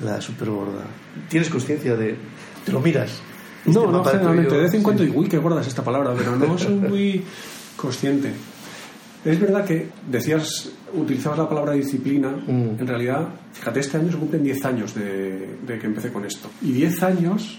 [0.00, 0.84] la super borda.
[1.28, 2.16] ¿Tienes conciencia de.?
[2.64, 3.20] ¿Te lo miras?
[3.66, 4.54] Este no, no, generalmente.
[4.54, 7.24] De vez en cuando digo, uy, qué gorda es esta palabra, pero no soy muy
[7.76, 8.32] consciente.
[9.24, 12.30] Es verdad que decías, utilizabas la palabra disciplina.
[12.30, 12.78] Mm.
[12.78, 16.50] En realidad, fíjate, este año se cumplen 10 años de, de que empecé con esto.
[16.60, 17.58] Y 10 años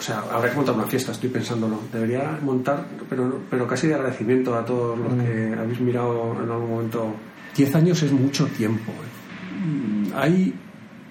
[0.00, 1.78] o sea, habrá que montar una fiesta, estoy pensándolo.
[1.92, 5.58] Debería montar, pero, pero casi de agradecimiento a todos los que mm.
[5.58, 7.14] habéis mirado en algún momento.
[7.56, 8.92] Diez años es mucho tiempo.
[8.92, 10.12] ¿eh?
[10.14, 10.54] Hay,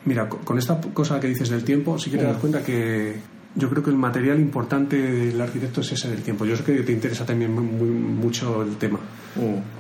[0.06, 3.16] mira, con esta cosa que dices del tiempo, sí que te das cuenta que
[3.56, 6.46] yo creo que el material importante del arquitecto es ese del tiempo.
[6.46, 9.00] Yo sé que te interesa también muy, mucho el tema.
[9.36, 9.78] Mm.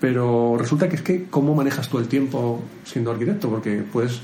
[0.00, 3.48] Pero resulta que es que, ¿cómo manejas tú el tiempo siendo arquitecto?
[3.48, 4.20] Porque puedes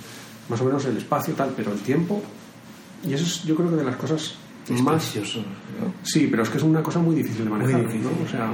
[0.49, 2.21] más o menos el espacio tal, pero el tiempo
[3.05, 4.35] y eso es, yo creo que de las cosas
[4.83, 5.15] más.
[6.03, 7.83] Sí, pero es que es una cosa muy difícil de manejar.
[7.83, 8.11] ¿no?
[8.25, 8.53] O sea,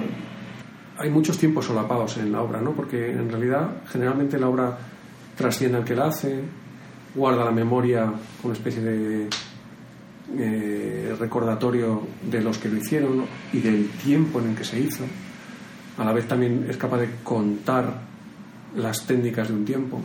[0.99, 2.73] hay muchos tiempos solapados en la obra, ¿no?
[2.73, 4.79] Porque en realidad, generalmente la obra
[5.37, 6.41] trasciende al que la hace,
[7.15, 9.29] guarda la memoria, una especie de
[10.39, 15.05] eh, recordatorio de los que lo hicieron y del tiempo en el que se hizo.
[15.99, 17.93] A la vez también es capaz de contar
[18.77, 20.01] las técnicas de un tiempo,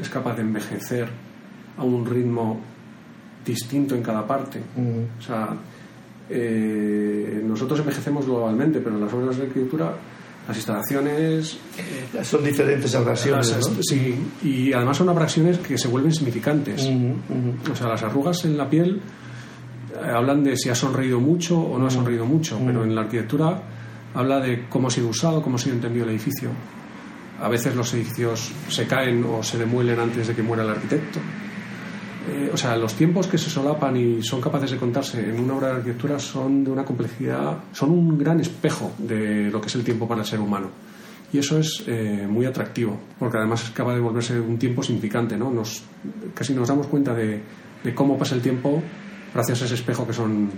[0.00, 1.08] es capaz de envejecer
[1.76, 2.60] a un ritmo
[3.44, 4.60] distinto en cada parte.
[4.76, 5.18] Mm.
[5.18, 5.48] O sea,
[6.30, 9.92] eh, nosotros envejecemos globalmente, pero en las obras de escritura
[10.46, 16.86] las instalaciones eh, son diferentes abrasiones sí y además son abrasiones que se vuelven significantes.
[17.70, 19.00] O sea las arrugas en la piel
[19.94, 23.02] eh, hablan de si ha sonreído mucho o no ha sonreído mucho pero en la
[23.02, 23.62] arquitectura
[24.14, 26.50] habla de cómo ha sido usado cómo ha sido entendido el edificio.
[27.40, 31.20] A veces los edificios se caen o se demuelen antes de que muera el arquitecto
[32.26, 35.54] eh, o sea, los tiempos que se solapan y son capaces de contarse en una
[35.54, 39.74] obra de arquitectura son de una complejidad, son un gran espejo de lo que es
[39.74, 40.68] el tiempo para el ser humano.
[41.32, 45.50] Y eso es eh, muy atractivo, porque además capaz de volverse un tiempo significante, ¿no?
[45.50, 45.82] Nos,
[46.34, 47.42] casi nos damos cuenta de,
[47.94, 48.82] cómo pasa el tiempo
[49.34, 50.48] gracias a ese espejo que son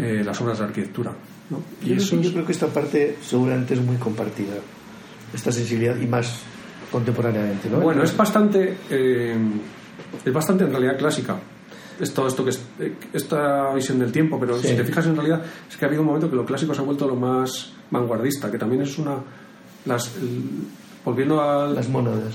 [0.00, 1.12] eh, las obras de arquitectura.
[1.82, 4.56] Y yo, eso yo creo que esta parte seguramente es muy compartida,
[5.32, 6.42] esta sensibilidad y más
[6.90, 7.70] contemporáneamente.
[7.70, 7.80] ¿no?
[7.80, 8.76] Bueno, es bastante
[10.24, 11.38] es bastante en realidad clásica.
[12.00, 12.60] Es todo esto que es,
[13.12, 16.06] esta visión del tiempo, pero si te fijas en realidad es que ha habido un
[16.06, 19.16] momento que lo clásico se ha vuelto lo más vanguardista, que también es una
[19.84, 20.12] las
[21.04, 22.34] volviendo a las monadas.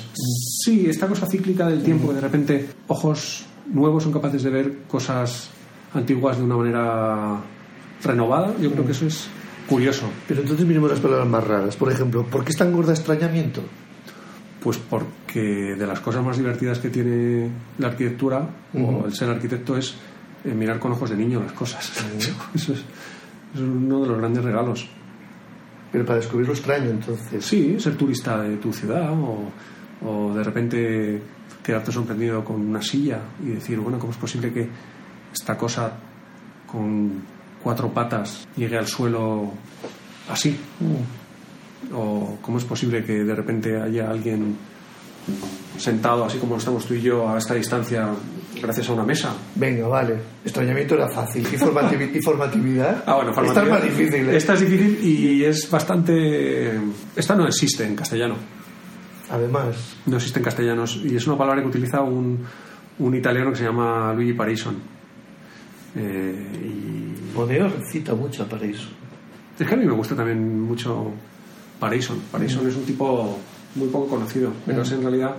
[0.64, 4.78] Sí, esta cosa cíclica del tiempo que de repente ojos nuevos son capaces de ver
[4.88, 5.50] cosas
[5.94, 7.40] antiguas de una manera
[8.04, 8.54] renovada.
[8.60, 9.28] Yo creo que eso es
[9.68, 10.06] curioso.
[10.28, 11.76] Pero entonces miremos las palabras más raras.
[11.76, 13.62] Por ejemplo, ¿por qué es tan gorda extrañamiento?
[14.64, 17.50] Pues porque de las cosas más divertidas que tiene
[17.80, 19.94] la arquitectura o el ser arquitecto es
[20.46, 21.92] eh, mirar con ojos de niño las cosas.
[22.56, 22.84] Eso es,
[23.56, 24.88] uno de los grandes regalos.
[25.92, 27.44] Pero para descubrir lo extraño, entonces.
[27.44, 29.52] Sí, ser turista de tu ciudad o,
[30.06, 31.22] o de repente
[31.62, 34.70] quedarte sorprendido con una silla y decir, bueno, ¿cómo es posible que
[35.34, 35.92] esta cosa
[36.66, 37.22] con
[37.62, 39.52] cuatro patas llegue al suelo
[40.30, 40.58] así?
[40.80, 41.23] Mm
[41.94, 44.56] o cómo es posible que de repente haya alguien
[45.78, 48.10] sentado así como estamos tú y yo a esta distancia
[48.62, 49.34] gracias a una mesa.
[49.56, 50.16] Venga, vale.
[50.44, 51.46] Extrañamiento era fácil.
[51.52, 53.04] ¿Y, formatividad?
[53.06, 54.30] Ah, bueno, Esta es más difícil.
[54.30, 54.38] ¿eh?
[54.38, 56.80] Esta es difícil y es bastante...
[57.16, 58.36] Esta no existe en castellano.
[59.30, 59.98] Además.
[60.06, 62.40] No existe en castellano y es una palabra que utiliza un,
[63.00, 64.76] un italiano que se llama Luigi Parison.
[65.96, 67.04] Eh, y...
[67.92, 68.90] Cita mucho a Parison.
[69.60, 71.12] Es que a mí me gusta también mucho
[71.84, 72.18] Parison.
[72.32, 73.38] Parison es un tipo
[73.76, 75.36] muy poco conocido, pero es en realidad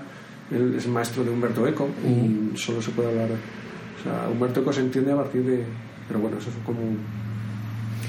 [0.51, 3.31] él es maestro de Humberto Eco y solo se puede hablar.
[3.31, 5.65] O sea, Humberto Eco se entiende a partir de.
[6.07, 6.81] Pero bueno, eso es como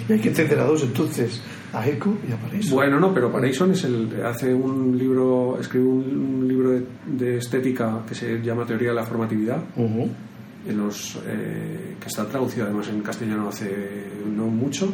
[0.10, 2.76] Y hay que entender a dos entonces, a Eco y a Parison.
[2.76, 8.16] Bueno, no, pero Parison es el, hace un libro, escribe un, libro de, estética que
[8.16, 9.64] se llama Teoría de la Formatividad.
[9.78, 14.92] en los, eh, que está traducido además en castellano hace no mucho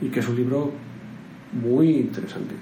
[0.00, 0.83] y que es un libro
[1.54, 2.54] muy interesante.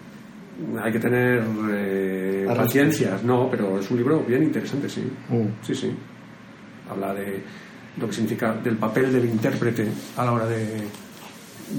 [0.83, 5.01] Hay que tener eh, paciencias, no, pero es un libro bien interesante, sí.
[5.29, 5.65] Mm.
[5.67, 5.91] Sí, sí.
[6.91, 7.43] Habla de
[7.99, 10.83] lo que significa, del papel del intérprete a la hora de,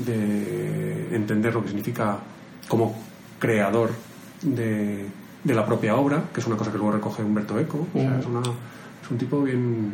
[0.05, 2.17] de entender lo que significa
[2.67, 2.95] como
[3.39, 3.91] creador
[4.41, 5.05] de,
[5.43, 7.87] de la propia obra, que es una cosa que luego recoge Humberto Eco.
[7.93, 9.91] O sea, es, una- es un tipo bien.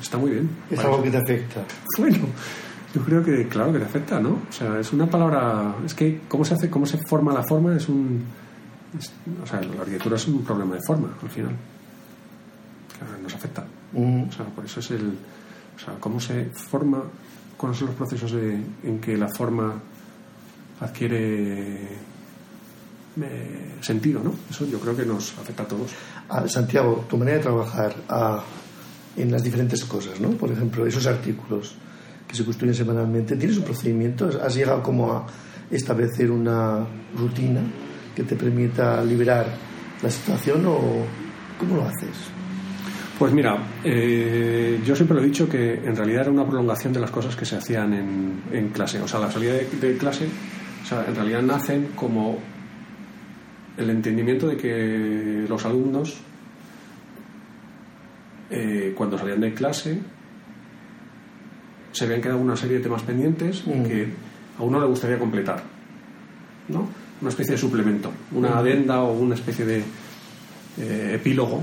[0.00, 0.50] Está muy bien.
[0.70, 1.60] Es Para algo que te afecta.
[1.98, 2.18] Bueno,
[2.94, 4.30] yo creo que, claro, que te afecta, ¿no?
[4.48, 5.74] O sea, es una palabra.
[5.84, 7.74] Es que, ¿cómo se hace, cómo se forma la forma?
[7.76, 8.22] Es un.
[8.98, 11.52] es- o sea, la arquitectura es un problema de forma, al final.
[12.98, 13.64] Claro, nos afecta.
[13.92, 14.22] Mm.
[14.28, 15.16] O sea, por eso es el.
[15.76, 17.02] O sea, cómo se forma,
[17.56, 19.74] cuáles son los procesos de, en que la forma
[20.80, 21.88] adquiere
[23.20, 24.34] eh, sentido, ¿no?
[24.50, 25.92] Eso yo creo que nos afecta a todos.
[26.28, 28.42] Ah, Santiago, tu manera de trabajar ah,
[29.16, 30.30] en las diferentes cosas, ¿no?
[30.30, 31.74] Por ejemplo, esos artículos
[32.32, 34.30] que se construyen semanalmente, ¿tienes un procedimiento?
[34.42, 35.26] ¿Has llegado como a
[35.70, 37.60] establecer una rutina
[38.16, 39.46] que te permita liberar
[40.02, 40.80] la situación o
[41.58, 42.32] cómo lo haces?
[43.18, 47.00] Pues mira, eh, yo siempre lo he dicho que en realidad era una prolongación de
[47.00, 48.98] las cosas que se hacían en, en clase.
[49.02, 50.26] O sea, la salida de, clase,
[50.82, 52.38] o sea, en realidad nacen como
[53.76, 56.18] el entendimiento de que los alumnos,
[58.48, 60.00] eh, cuando salían de clase,
[61.92, 63.82] se habían quedado una serie de temas pendientes y Mm.
[63.84, 64.08] que
[64.58, 65.62] a uno le gustaría completar,
[66.68, 66.88] ¿no?
[67.20, 68.58] Una especie de suplemento, una Mm.
[68.58, 69.82] adenda o una especie de
[70.78, 71.62] eh, epílogo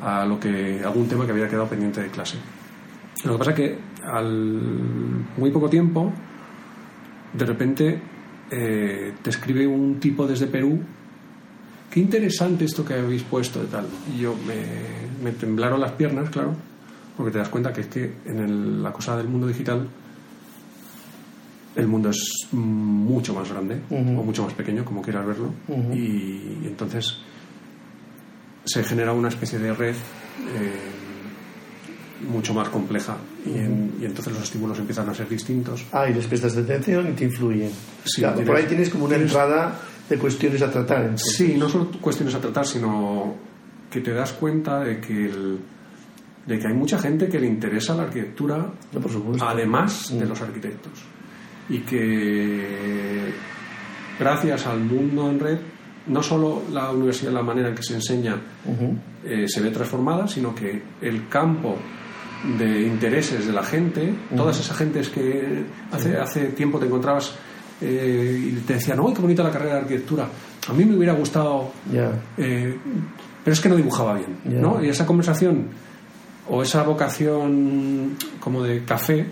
[0.00, 2.36] a lo que algún tema que había quedado pendiente de clase.
[3.24, 4.32] Lo que pasa es que al
[5.36, 6.12] muy poco tiempo,
[7.32, 8.00] de repente
[8.50, 10.78] eh, te escribe un tipo desde Perú.
[11.90, 13.86] Qué interesante esto que habéis puesto de tal.
[14.16, 16.54] Y yo me, me temblaron las piernas, claro,
[17.18, 19.86] porque te das cuenta que es que en el- la cosa del mundo digital
[21.76, 25.52] el mundo es mucho más grande o mucho más pequeño, como quieras verlo.
[25.92, 27.18] Y, y entonces
[28.64, 30.72] se genera una especie de red eh,
[32.28, 35.84] mucho más compleja y, en- y entonces los estímulos empiezan a ser distintos.
[35.92, 37.70] Ah, y les prestas atención y te influyen.
[38.04, 41.02] Sí, Claro, tienes- por ahí tienes como una tienes- entrada de cuestiones a tratar.
[41.02, 41.36] entonces.
[41.36, 43.34] Sí, no solo cuestiones a tratar, sino
[43.90, 45.58] que te das cuenta de que, el-
[46.48, 48.56] de que hay mucha gente que le interesa la arquitectura
[48.92, 49.46] No, por supuesto.
[49.46, 50.92] además de los arquitectos.
[51.68, 53.32] Y que
[54.18, 55.58] gracias al mundo en red,
[56.06, 58.36] no solo la universidad, la manera en que se enseña,
[59.24, 61.76] eh, se ve transformada, sino que el campo
[62.58, 67.34] de intereses de la gente, todas esas gentes que hace, hace tiempo te encontrabas
[67.82, 70.26] eh, y te decían, ¡ay, qué bonita la carrera de arquitectura!
[70.68, 71.72] A mí me hubiera gustado,
[72.38, 72.74] eh,
[73.44, 74.62] pero es que no dibujaba bien.
[74.62, 74.82] ¿no?
[74.82, 75.68] Y esa conversación
[76.48, 79.26] o esa vocación como de café,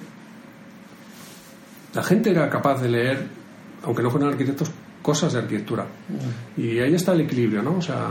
[1.94, 3.26] la gente era capaz de leer,
[3.82, 5.86] aunque no fueran arquitectos, cosas de arquitectura.
[6.56, 7.78] Y ahí está el equilibrio, ¿no?
[7.78, 8.10] O sea,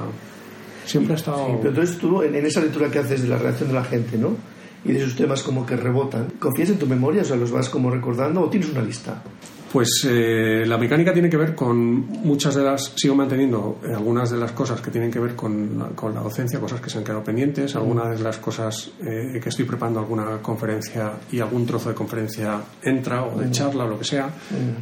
[0.86, 1.46] siempre ha estado...
[1.46, 3.84] Sí, pero entonces tú, en, en esa lectura que haces de la reacción de la
[3.84, 4.36] gente, ¿no?
[4.84, 7.22] Y de esos temas como que rebotan, ¿confías en tu memoria?
[7.22, 9.22] O sea, ¿los vas como recordando o tienes una lista?
[9.72, 11.78] Pues eh, la mecánica tiene que ver con
[12.24, 15.78] muchas de las, sigo manteniendo eh, algunas de las cosas que tienen que ver con
[15.78, 19.38] la, con la docencia, cosas que se han quedado pendientes, algunas de las cosas eh,
[19.42, 23.90] que estoy preparando alguna conferencia y algún trozo de conferencia entra o de charla o
[23.90, 24.30] lo que sea,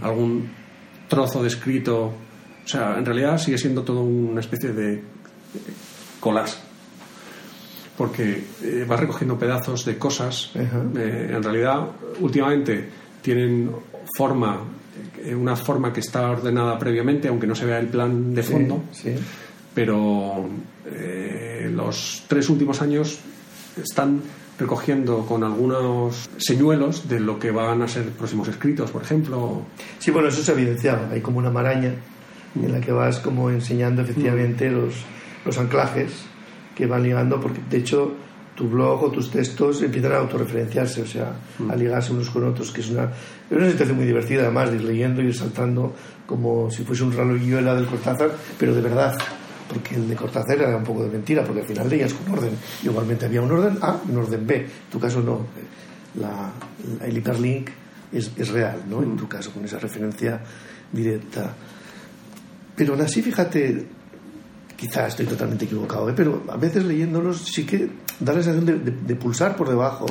[0.02, 0.52] algún
[1.08, 5.02] trozo de escrito, o sea, en realidad sigue siendo todo una especie de eh,
[6.20, 6.56] collage
[7.98, 10.52] porque eh, vas recogiendo pedazos de cosas.
[10.56, 11.90] En realidad,
[12.22, 12.90] últimamente
[13.22, 13.70] tienen
[14.16, 14.60] forma,
[15.24, 18.84] eh, una forma que está ordenada previamente, aunque no se vea el plan de fondo,
[18.92, 19.16] Sí, sí.
[19.74, 20.48] pero
[20.86, 23.20] eh, los tres últimos años
[23.82, 24.22] están
[24.60, 29.64] recogiendo con algunos señuelos de lo que van a ser próximos escritos, por ejemplo.
[30.00, 31.08] Sí, bueno, eso se ha evidenciado.
[31.12, 31.94] Hay como una maraña
[32.56, 34.94] en la que vas como enseñando efectivamente los,
[35.44, 36.12] los anclajes
[36.76, 38.14] que van ligando, porque de hecho
[38.56, 41.34] tu blog o tus textos empiezan a autorreferenciarse, o sea,
[41.70, 43.06] a ligarse unos con otros, que es una,
[43.50, 45.94] es una situación muy divertida además de ir leyendo y ir saltando
[46.28, 49.18] como si fuese un raloyuela del Cortázar, pero de verdad,
[49.68, 52.52] porque el de Cortázar era un poco de mentira, porque al final leías con orden.
[52.84, 54.56] Igualmente había un orden A y un orden B.
[54.58, 55.48] En tu caso no.
[56.20, 56.52] La,
[57.00, 57.70] la- el hiperlink
[58.12, 59.02] es, es real, ¿no?
[59.02, 60.40] En tu caso, con esa referencia
[60.92, 61.56] directa.
[62.76, 63.86] Pero aún así, fíjate,
[64.88, 66.14] quizá estoy totalmente equivocado, ¿eh?
[66.16, 70.06] pero a veces leyéndolos sí que da la sensación de, de- de pulsar por debajo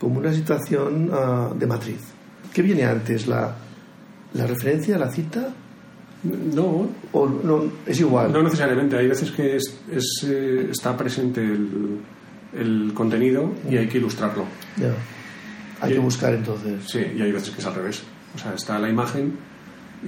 [0.00, 1.98] como una situación ah, de matriz.
[2.54, 3.26] ¿Qué viene antes?
[3.26, 3.54] ¿La,
[4.34, 5.48] la referencia, la cita?
[6.22, 8.32] No, ¿O no, es igual?
[8.32, 8.96] no necesariamente.
[8.96, 11.98] Hay veces que es- es, eh, está presente el,
[12.54, 14.44] el contenido y hay que ilustrarlo.
[14.76, 14.92] Ya.
[15.80, 16.84] Hay que buscar entonces.
[16.86, 18.02] Sí, y hay veces que es al revés.
[18.34, 19.34] O sea, está la imagen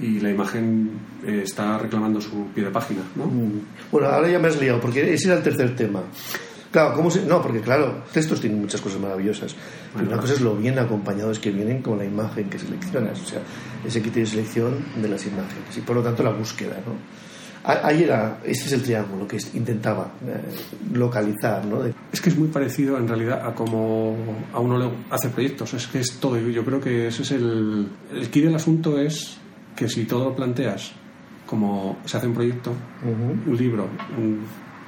[0.01, 0.91] y la imagen
[1.25, 3.25] eh, está reclamando su pie de página, ¿no?
[3.25, 3.61] Mm.
[3.91, 6.01] Bueno, ahora ya me has liado, porque ese era el tercer tema.
[6.71, 7.25] Claro, ¿cómo se...?
[7.25, 9.55] No, porque claro, textos tienen muchas cosas maravillosas.
[9.93, 13.19] Bueno, una cosa es lo bien acompañados que vienen con la imagen que seleccionas.
[13.19, 13.41] O sea,
[13.83, 15.77] ese criterio de selección de las imágenes.
[15.77, 16.93] Y por lo tanto la búsqueda, ¿no?
[17.61, 20.41] Ahí era, ese es el triángulo que intentaba eh,
[20.93, 21.83] localizar, ¿no?
[22.11, 24.15] Es que es muy parecido en realidad a como
[24.53, 27.89] a uno le hace proyectos, es que es todo, yo creo que ese es el...
[28.13, 29.37] El key del asunto es
[29.79, 30.91] que si todo lo planteas
[31.45, 32.73] como se hace un proyecto,
[33.47, 34.41] un libro, un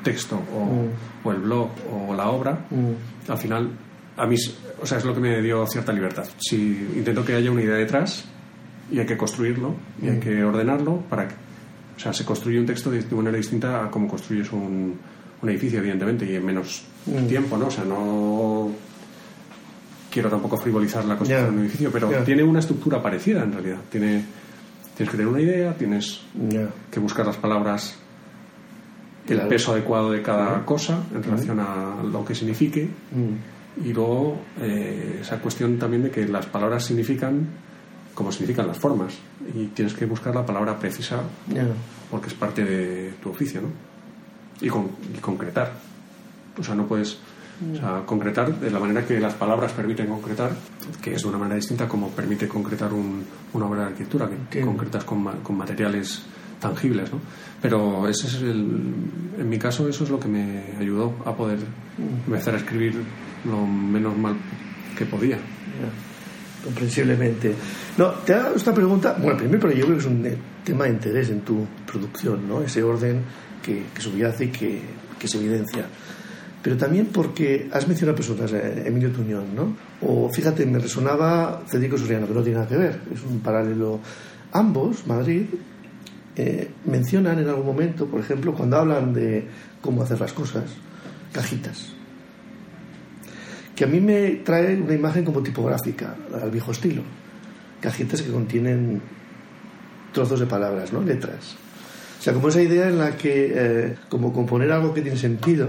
[0.04, 2.66] texto o, o, el blog o la obra,
[3.28, 3.70] al final
[4.18, 4.36] a mí
[4.82, 6.26] o sea, es lo que me dio cierta libertad.
[6.38, 6.58] Si
[6.96, 8.26] intento que haya una idea detrás
[8.92, 11.36] y hay que construirlo y hay que ordenarlo para que
[11.96, 15.00] o sea, se construye un texto de, manera distinta a cómo construyes un,
[15.42, 16.84] un edificio, evidentemente, y en menos
[17.28, 17.68] tiempo, ¿no?
[17.68, 18.72] O sea, no
[20.12, 23.78] quiero tampoco frivolizar la construcción de un edificio, pero tiene una estructura parecida en realidad.
[23.90, 24.26] Tiene,
[24.96, 26.22] tienes que tener una idea, tienes
[26.90, 27.96] que buscar las palabras,
[29.28, 32.86] el peso adecuado de cada cosa en relación a lo que signifique.
[32.86, 33.86] Mm.
[33.86, 37.48] Y luego eh, esa cuestión también de que las palabras significan
[38.14, 39.14] como significan las formas.
[39.56, 41.22] Y tienes que buscar la palabra precisa
[42.10, 43.70] porque es parte de tu oficio ¿no?
[44.62, 44.70] y,
[45.20, 45.74] concretar.
[46.58, 47.18] O sea no puedes
[48.06, 50.52] concretar de la manera que las palabras permiten concretar
[51.02, 54.62] que es de una manera distinta como permite concretar un, una obra de arquitectura que,
[54.62, 56.24] concretas con, con materiales
[56.60, 57.20] tangibles, ¿no?
[57.62, 58.94] Pero ese es el,
[59.40, 61.60] en mi caso eso es lo que me ayudó a poder
[62.26, 62.96] empezar a escribir
[63.46, 64.36] lo menos mal
[64.98, 65.38] que podía.
[66.64, 67.56] comprensiblemente.
[67.98, 70.92] No, te hago esta pregunta, bueno, primero, pero yo creo que es un tema de
[70.92, 72.62] interés en tu producción, ¿no?
[72.62, 73.24] Ese orden
[73.64, 74.82] que, que subyace y que,
[75.20, 75.86] que se evidencia
[76.62, 79.76] pero también porque has mencionado personas, eh, Emilio Tuñón, ¿no?
[80.02, 84.00] O fíjate, me resonaba Federico Soriano, que no tiene nada que ver, es un paralelo.
[84.54, 85.46] Ambos, Madrid,
[86.36, 89.48] eh, mencionan en algún momento, por ejemplo, cuando hablan de
[89.82, 90.66] cómo hacer las cosas,
[91.32, 91.96] cajitas
[93.82, 97.02] que a mí me trae una imagen como tipográfica, al viejo estilo.
[97.80, 99.02] Cajitas que contienen
[100.14, 101.02] trozos de palabras, ¿no?
[101.02, 101.56] Letras.
[102.20, 105.68] O sea, como esa idea en la que, eh, como componer algo que tiene sentido,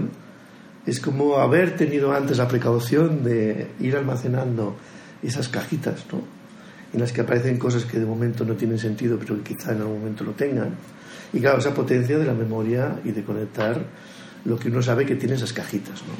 [0.85, 4.75] es como haber tenido antes la precaución de ir almacenando
[5.21, 6.21] esas cajitas, ¿no?
[6.93, 9.79] En las que aparecen cosas que de momento no tienen sentido, pero que quizá en
[9.79, 10.75] algún momento lo tengan.
[11.31, 13.81] Y claro, esa potencia de la memoria y de conectar
[14.45, 16.13] lo que uno sabe que tiene esas cajitas, ¿no?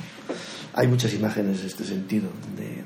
[0.76, 2.30] hay muchas imágenes en este sentido,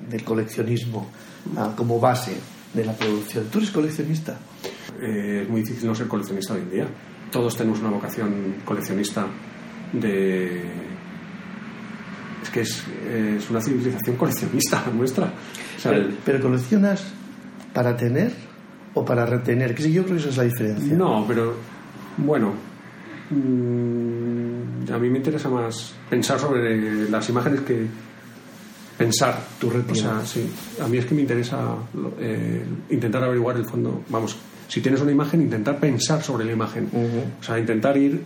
[0.09, 1.09] del coleccionismo
[1.55, 2.34] ah, como base
[2.73, 3.45] de la producción.
[3.45, 4.38] ¿Tú eres coleccionista?
[5.01, 6.88] Eh, es muy difícil no ser coleccionista hoy en día.
[7.32, 9.25] Todos tenemos una vocación coleccionista
[9.93, 10.96] de...
[12.47, 15.31] Es que es, una civilización coleccionista nuestra.
[16.25, 17.03] pero, coleccionas
[17.73, 18.31] para tener
[18.93, 19.75] o para retener?
[19.75, 20.95] Que yo creo que esa es la diferencia.
[20.95, 21.55] No, pero
[22.17, 22.53] bueno,
[23.29, 27.85] Mm, a mí me interesa más pensar sobre las imágenes que
[28.97, 29.37] pensar.
[29.59, 30.49] Tu o sea, sí.
[30.81, 31.75] A mí es que me interesa
[32.19, 34.03] eh, intentar averiguar el fondo.
[34.09, 34.37] Vamos,
[34.67, 36.89] si tienes una imagen, intentar pensar sobre la imagen.
[37.39, 38.21] O sea, intentar ir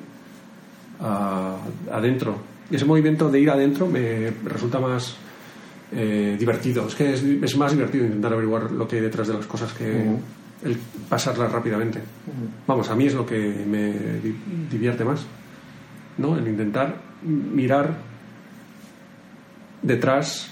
[1.92, 2.51] adentro.
[2.72, 5.16] Y ese movimiento de ir adentro me resulta más
[5.92, 6.88] eh, divertido.
[6.88, 10.06] Es que es, más divertido intentar averiguar lo que hay detrás de las cosas que
[10.64, 10.78] el
[11.10, 12.00] pasarlas rápidamente.
[12.66, 13.94] Vamos, a mí es lo que me
[14.70, 15.26] divierte más,
[16.18, 16.38] ¿no?
[16.38, 17.98] El intentar mirar
[19.82, 20.52] detrás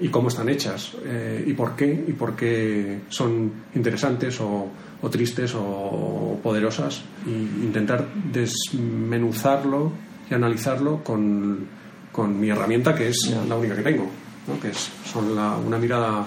[0.00, 4.70] y cómo están hechas eh, y por qué y por qué son interesantes o,
[5.10, 9.92] tristes o poderosas y intentar desmenuzarlo
[10.32, 11.66] y analizarlo con,
[12.10, 14.08] con mi herramienta que es la única que tengo
[14.46, 14.58] ¿no?
[14.58, 16.26] que es son una mirada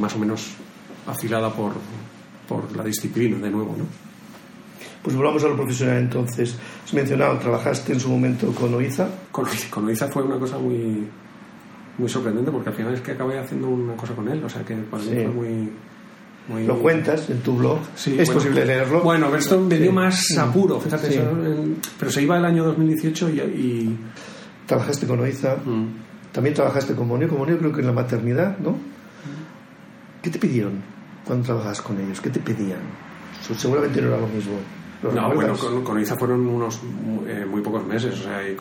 [0.00, 0.54] más o menos
[1.06, 1.72] afilada por,
[2.48, 3.84] por la disciplina de nuevo, ¿no?
[5.02, 6.56] Pues volvamos a lo profesional entonces.
[6.82, 9.06] Has mencionado, trabajaste en su momento con Oiza.
[9.30, 11.06] Con, con Oiza fue una cosa muy,
[11.98, 14.64] muy sorprendente porque al final es que acabé haciendo una cosa con él, o sea
[14.64, 15.72] que para mí fue muy,
[16.48, 16.66] muy...
[16.66, 19.02] Lo cuentas en tu blog, sí, es posible leerlo.
[19.02, 21.22] Bueno, pero esto me dio más apuro, fíjate,
[21.98, 23.96] pero se iba el año 2018 y...
[24.66, 26.32] Trabajaste con Oiza, mm.
[26.32, 28.70] también trabajaste con Monio, con Monio creo que en la maternidad, ¿no?
[28.70, 30.22] Mm.
[30.22, 30.94] ¿Qué te pidieron?
[31.24, 32.20] cuando trabajas con ellos?
[32.20, 32.80] ¿Qué te pedían?
[33.56, 34.54] Seguramente no era lo mismo.
[35.02, 36.80] No, bueno, con, con, Iza fueron unos
[37.26, 38.56] eh, muy pocos meses, o sea, eh,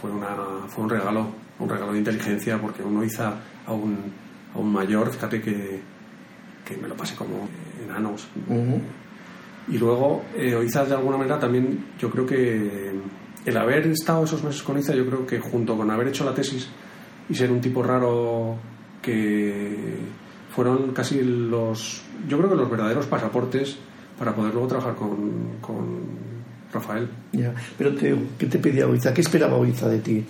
[0.00, 0.28] fue, una,
[0.68, 1.26] fue un regalo,
[1.58, 3.34] un regalo de inteligencia, porque uno Iza
[3.66, 3.98] a un,
[4.54, 5.82] a un mayor, fíjate que,
[6.66, 7.48] que me lo pasé como
[7.82, 8.26] enanos.
[9.68, 12.92] Y luego, eh, Oiza de alguna manera también, yo creo que
[13.46, 16.34] el haber estado esos meses con Iza, yo creo que junto con haber hecho la
[16.34, 16.68] tesis
[17.28, 18.56] y ser un tipo raro
[19.00, 19.98] que
[20.54, 23.76] fueron casi los, yo creo que los verdaderos pasaportes
[24.18, 26.35] para poder luego trabajar con, con
[26.76, 27.08] Rafael.
[27.32, 29.12] Ya, pero te, ¿qué te pedía Oiza?
[29.12, 30.24] ¿Qué esperaba Oiza de ti?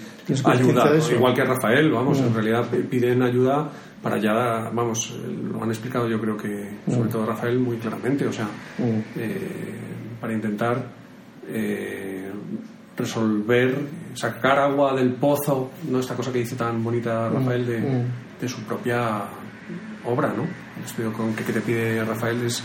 [0.52, 0.84] Ayuda,
[1.16, 3.68] igual que Rafael, vamos, en realidad piden ayuda
[4.02, 5.14] para ya, vamos,
[5.52, 8.46] lo han explicado yo creo que, sobre todo Rafael, muy claramente, o sea,
[9.16, 9.74] eh,
[10.20, 10.86] para intentar
[11.48, 12.30] eh,
[12.96, 13.74] resolver,
[14.14, 16.00] sacar agua del pozo, ¿no?
[16.00, 18.04] Esta cosa que dice tan bonita Rafael de, Mm.
[18.40, 19.22] de su propia
[20.04, 20.44] obra, ¿no?
[20.44, 22.62] El estudio con que, que te pide Rafael es,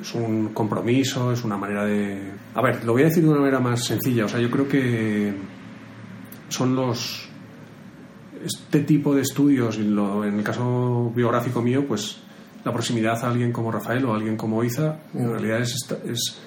[0.00, 2.18] es un compromiso, es una manera de...
[2.58, 4.66] A ver, lo voy a decir de una manera más sencilla, o sea, yo creo
[4.68, 5.32] que
[6.48, 7.28] son los...
[8.44, 12.18] Este tipo de estudios, lo- en el caso biográfico mío, pues
[12.64, 16.40] la proximidad a alguien como Rafael o a alguien como Iza, en realidad es, es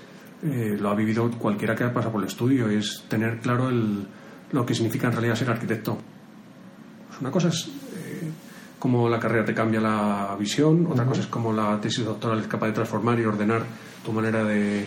[0.43, 4.05] eh, lo ha vivido cualquiera que pasa por el estudio, es tener claro el,
[4.51, 5.97] lo que significa en realidad ser arquitecto.
[7.07, 8.29] Pues una cosa es eh,
[8.79, 12.47] cómo la carrera te cambia la visión, otra cosa es cómo la tesis doctoral es
[12.47, 13.63] capaz de transformar y ordenar
[14.03, 14.85] tu manera de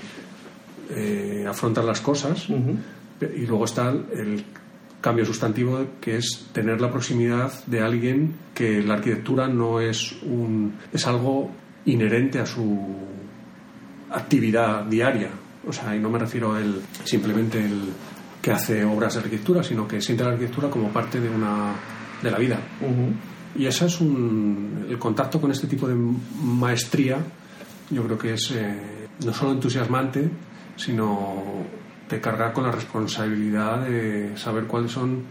[0.91, 2.47] eh, afrontar las cosas.
[2.49, 4.45] Y luego está el
[5.01, 10.75] cambio sustantivo que es tener la proximidad de alguien que la arquitectura no es un
[10.93, 11.51] es algo
[11.85, 12.97] inherente a su
[14.11, 15.29] actividad diaria.
[15.67, 17.91] O sea, y no me refiero a el simplemente el
[18.41, 21.75] que hace obras de arquitectura, sino que siente la arquitectura como parte de una
[22.23, 22.59] de la vida.
[23.57, 27.19] Y ese es un, el contacto con este tipo de maestría,
[27.91, 30.29] yo creo que es eh, no solo entusiasmante,
[30.77, 31.43] sino
[32.09, 35.23] te cargar con la responsabilidad de saber cuáles son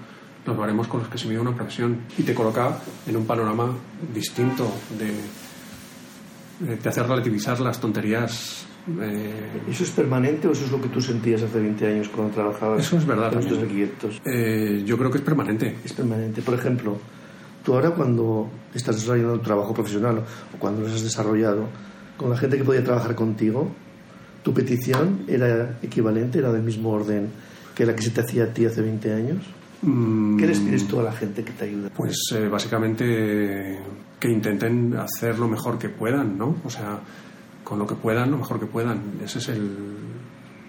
[0.45, 2.77] los baremos con los que se mide una profesión y te coloca
[3.07, 3.73] en un panorama
[4.13, 8.65] distinto de, te hace relativizar las tonterías
[8.99, 12.33] eh, ¿Eso es permanente o eso es lo que tú sentías hace 20 años cuando
[12.33, 14.21] trabajabas Eso es verdad con estos arquitectos?
[14.25, 16.41] eh, yo creo que es permanente Es permanente.
[16.41, 16.97] Por ejemplo,
[17.63, 21.69] tú ahora cuando estás desarrollando un trabajo profesional o cuando lo has desarrollado,
[22.17, 23.71] con la gente que podía trabajar contigo,
[24.43, 27.29] ¿tu petición era equivalente, era del mismo orden
[27.73, 29.43] que la que se te hacía a ti hace 20 años?
[29.81, 31.89] Mm, ¿Qué les pides tú a la gente que te ayuda?
[31.95, 33.79] Pues eh, básicamente
[34.19, 36.55] que intenten hacer lo mejor que puedan, ¿no?
[36.63, 36.99] O sea,
[37.63, 39.01] con lo que puedan, lo mejor que puedan.
[39.23, 39.71] Ese es el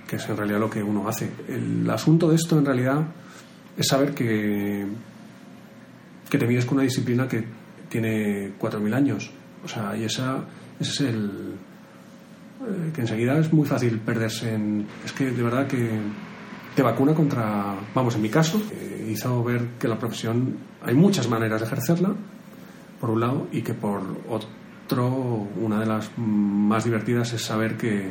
[0.09, 1.31] que es en realidad lo que uno hace.
[1.49, 3.07] El asunto de esto en realidad
[3.77, 4.87] es saber que
[6.29, 7.45] que te mides con una disciplina que
[7.89, 9.31] tiene 4.000 años.
[9.65, 10.45] O sea, y esa
[10.81, 11.31] ese es el
[12.61, 16.01] eh, que enseguida es muy fácil perderse en es que de verdad que
[16.75, 21.29] te vacuna contra vamos en mi caso eh, hizo ver que la profesión hay muchas
[21.29, 22.15] maneras de ejercerla
[23.01, 28.11] por un lado y que por otro una de las más divertidas es saber que,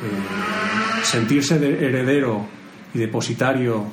[0.00, 2.46] que sentirse de heredero
[2.94, 3.86] y depositario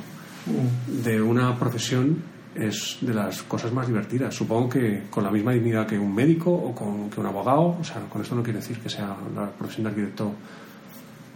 [0.88, 4.34] de una profesión es de las cosas más divertidas.
[4.36, 7.78] Supongo que con la misma dignidad que un médico o con, que un abogado.
[7.80, 10.32] O sea, con esto no quiere decir que sea la profesión de arquitecto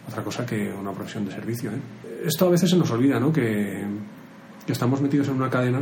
[0.09, 1.69] otra cosa que una profesión de servicio.
[1.71, 1.79] ¿eh?
[2.25, 3.31] Esto a veces se nos olvida, ¿no?
[3.33, 3.83] Que,
[4.65, 5.81] que estamos metidos en una cadena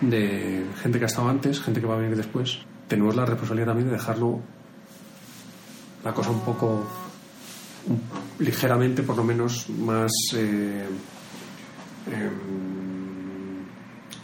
[0.00, 2.58] de gente que ha estado antes, gente que va a venir después.
[2.88, 4.40] Tenemos la responsabilidad también de dejarlo
[6.04, 6.84] la cosa un poco
[7.86, 10.84] un- ligeramente, por lo menos, más eh,
[12.10, 12.71] em,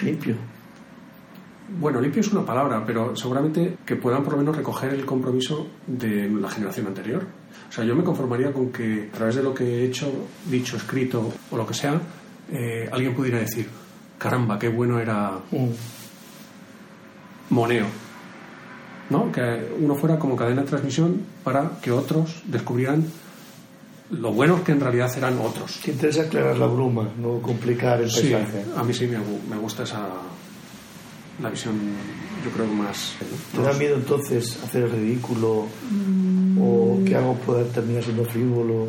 [0.02, 0.36] Limpio.
[1.80, 5.66] bueno, limpio es una palabra, pero seguramente que puedan por lo menos recoger el compromiso
[5.86, 7.26] de la generación anterior.
[7.68, 10.10] O sea, yo me conformaría con que a través de lo que he hecho,
[10.46, 12.00] dicho, escrito o lo que sea,
[12.50, 13.68] eh, alguien pudiera decir,
[14.16, 15.68] caramba, qué bueno era Mm.
[17.50, 17.86] Moneo.
[19.10, 19.32] ¿No?
[19.32, 23.04] Que uno fuera como cadena de transmisión para que otros descubrieran
[24.10, 25.80] lo buenos que en realidad eran otros.
[25.84, 28.64] Te interesa aclarar la bruma, no complicar el Sí, paisaje.
[28.76, 29.18] a mí sí me,
[29.50, 30.06] me gusta esa
[31.42, 31.74] la visión,
[32.44, 33.14] yo creo más.
[33.54, 35.66] ¿Te da miedo entonces hacer el ridículo
[36.60, 38.88] o que algo pueda terminar siendo frívolo?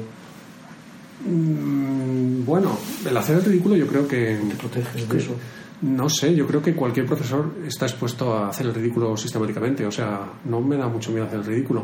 [1.25, 5.35] Mm, Bueno, el hacer el ridículo yo creo que ¿Te proteges de eso?
[5.81, 9.85] no sé, yo creo que cualquier profesor está expuesto a hacer el ridículo sistemáticamente.
[9.85, 11.83] O sea, no me da mucho miedo hacer el ridículo.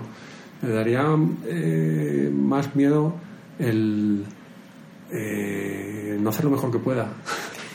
[0.61, 1.05] Me daría
[1.47, 3.13] eh, más miedo
[3.59, 4.23] el
[5.11, 7.07] eh, no hacer lo mejor que pueda.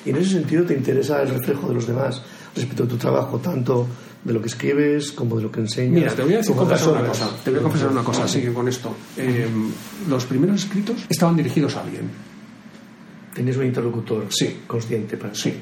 [0.04, 2.22] Y en ese sentido te interesa el reflejo de los demás
[2.56, 3.86] respecto a tu trabajo, tanto
[4.24, 5.92] de lo que escribes como de lo que enseñas.
[5.94, 7.30] Mira, te voy a decir confesar una cosa.
[7.44, 8.94] Te voy a confesar una cosa, sigue con esto.
[9.16, 9.46] Eh,
[10.08, 12.10] los primeros escritos estaban dirigidos a alguien.
[13.34, 14.60] Tenías un interlocutor Sí.
[14.66, 15.54] consciente para Sí.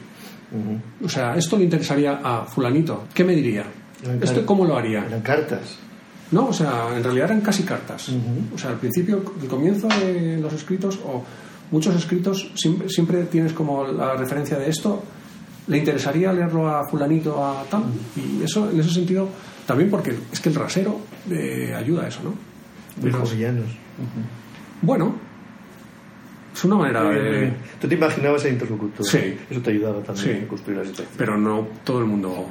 [1.04, 3.04] O sea, esto le interesaría a fulanito.
[3.12, 3.64] ¿Qué me diría?
[4.22, 5.04] ¿Esto cómo lo haría?
[5.04, 5.76] Eran cartas.
[6.30, 8.10] No, o sea, en realidad eran casi cartas.
[8.54, 11.24] O sea, al principio, el comienzo de los escritos o
[11.70, 15.02] muchos escritos siempre, siempre tienes como la referencia de esto.
[15.68, 17.84] ¿Le interesaría leerlo a fulanito, a tal?
[18.16, 19.28] Y eso, en ese sentido,
[19.66, 20.98] también porque es que el rasero
[21.30, 22.34] eh, ayuda a eso, ¿no?
[23.02, 23.66] Pero, jovellanos.
[24.82, 25.14] bueno,
[26.54, 27.30] es una manera bien, de...
[27.40, 27.56] bien.
[27.80, 29.06] Tú te imaginabas el interlocutor.
[29.06, 29.36] Sí.
[29.50, 30.44] Eso te ayudaba también Sí.
[30.44, 31.14] a construir la situación.
[31.18, 32.46] Pero no todo el mundo...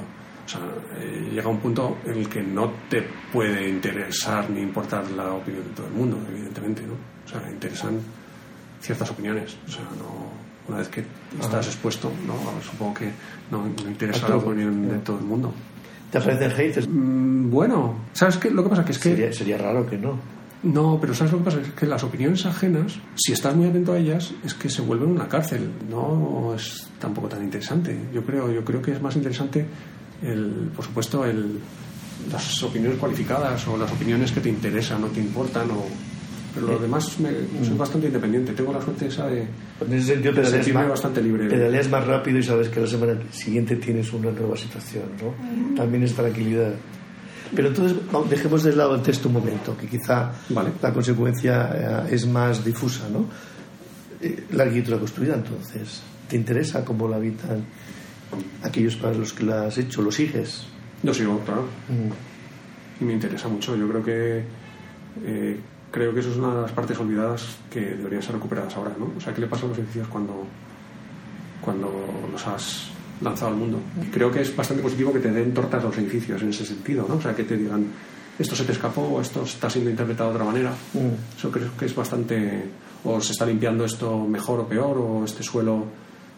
[0.48, 0.62] O sea,
[0.98, 5.66] eh, llega un punto en el que no te puede interesar ni importar la opinión
[5.66, 6.94] de todo el mundo, evidentemente, ¿no?
[6.94, 8.00] O sea, interesan
[8.80, 9.58] ciertas opiniones.
[9.68, 10.32] O sea, no,
[10.70, 11.04] una vez que
[11.38, 12.36] estás expuesto, ¿no?
[12.62, 13.12] supongo que
[13.52, 15.54] no, interesa la opinión de todo el mundo.
[16.10, 16.88] ¿Te aparecen haters?
[16.88, 18.50] Mm, bueno, ¿sabes qué?
[18.50, 19.10] Lo que pasa que es que...
[19.10, 20.18] Sería, sería raro que no.
[20.64, 21.60] No, pero ¿sabes lo que pasa?
[21.60, 25.10] Es que las opiniones ajenas, si estás muy atento a ellas, es que se vuelven
[25.10, 25.70] una cárcel.
[25.90, 27.98] No es tampoco tan interesante.
[28.14, 29.66] Yo creo, yo creo que es más interesante,
[30.22, 31.60] el, por supuesto, el,
[32.32, 35.86] las opiniones cualificadas o las opiniones que te interesan o te importan o
[36.58, 37.30] pero lo demás me,
[37.64, 37.78] soy mm.
[37.78, 38.52] bastante independiente.
[38.54, 41.48] Tengo la suerte esa de, en ese sentido, de más, bastante libre.
[41.48, 45.76] Pedaleas más rápido y sabes que la semana siguiente tienes una nueva situación, ¿no?
[45.76, 46.74] También es tranquilidad.
[47.56, 47.98] Pero entonces
[48.30, 50.32] dejemos de lado el texto un momento, que quizá
[50.82, 53.26] la consecuencia eh, es más difusa, ¿no?
[54.20, 57.64] Eh, la arquitectura construida, entonces, ¿te interesa cómo la habitan
[58.64, 60.66] aquellos para los que la has hecho, los sigues?
[61.04, 61.64] Yo sigo, claro.
[61.90, 63.02] Mm.
[63.02, 63.76] Y me interesa mucho.
[63.76, 64.44] Yo creo que
[65.26, 65.60] eh,
[65.92, 69.12] creo que eso es una de las partes olvidadas que deberían ser recuperadas ahora, ¿no?
[69.18, 70.46] O sea, ¿qué le pasa a los edificios cuando,
[71.62, 71.92] cuando
[72.32, 72.90] los has
[73.22, 73.80] lanzado al mundo?
[74.02, 77.06] Y creo que es bastante positivo que te den tortas los edificios en ese sentido,
[77.08, 77.16] ¿no?
[77.16, 77.88] O sea, que te digan,
[78.38, 80.72] esto se te escapó o esto está siendo interpretado de otra manera.
[80.94, 81.38] Mm.
[81.38, 82.66] Eso creo que es bastante...
[83.04, 85.86] O se está limpiando esto mejor o peor, o este suelo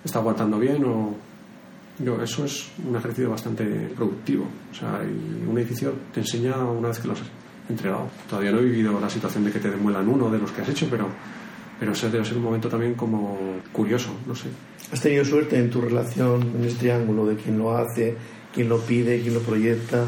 [0.03, 1.28] está aguantando bien, o...
[1.99, 4.45] Yo, eso es un ejercicio bastante productivo.
[4.71, 7.21] O sea, un edificio te enseña una vez que lo has
[7.69, 8.09] entregado.
[8.29, 10.69] Todavía no he vivido la situación de que te demuelan uno de los que has
[10.69, 11.09] hecho, pero,
[11.79, 13.37] pero ese debe ser un momento también como
[13.71, 14.47] curioso, no sé.
[14.91, 18.15] ¿Has tenido suerte en tu relación en este triángulo de quién lo hace,
[18.53, 20.05] quién lo pide, quién lo proyecta?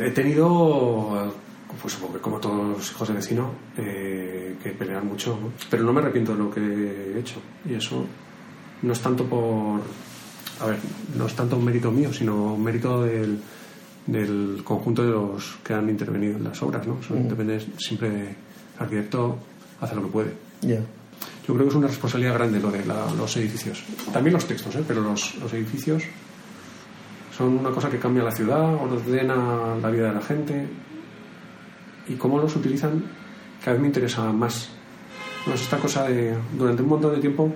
[0.00, 1.34] he tenido,
[1.80, 5.38] pues como todos los hijos de vecino, eh, que pelean mucho,
[5.70, 7.40] pero no me arrepiento de lo que he hecho.
[7.68, 8.04] Y eso
[8.82, 9.80] no es tanto por.
[10.70, 10.78] Ver,
[11.16, 13.38] no es tanto un mérito mío, sino un mérito del
[14.08, 16.94] del conjunto de los que han intervenido en las obras, ¿no?
[16.94, 17.28] Mm.
[17.28, 18.34] Depende siempre de
[18.78, 19.38] arquitecto
[19.80, 20.32] hace lo que puede.
[20.62, 23.84] Yo creo que es una responsabilidad grande lo de los edificios.
[24.12, 24.84] También los textos, ¿eh?
[24.86, 26.04] pero los, los, edificios
[27.36, 30.66] son una cosa que cambia la ciudad, ordena la vida de la gente
[32.08, 33.04] y cómo los utilizan
[33.60, 34.70] cada vez me interesa más.
[35.46, 37.52] No es esta cosa de, durante un montón de tiempo,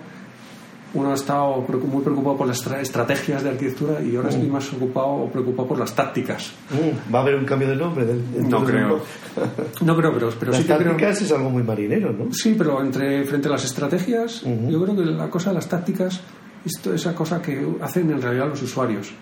[0.94, 4.52] uno ha estado muy preocupado por las estrategias de arquitectura y ahora estoy mm.
[4.52, 6.52] más ocupado o preocupado por las tácticas.
[6.70, 8.04] Mm, ¿Va a haber un cambio de nombre?
[8.04, 9.00] Del, no creo.
[9.80, 12.32] no creo, pero, pero las sí tácticas es algo muy marinero, ¿no?
[12.32, 16.20] Sí, pero entre, frente a las estrategias, yo creo que la cosa de las tácticas
[16.64, 19.12] es esa cosa que hacen en realidad los usuarios.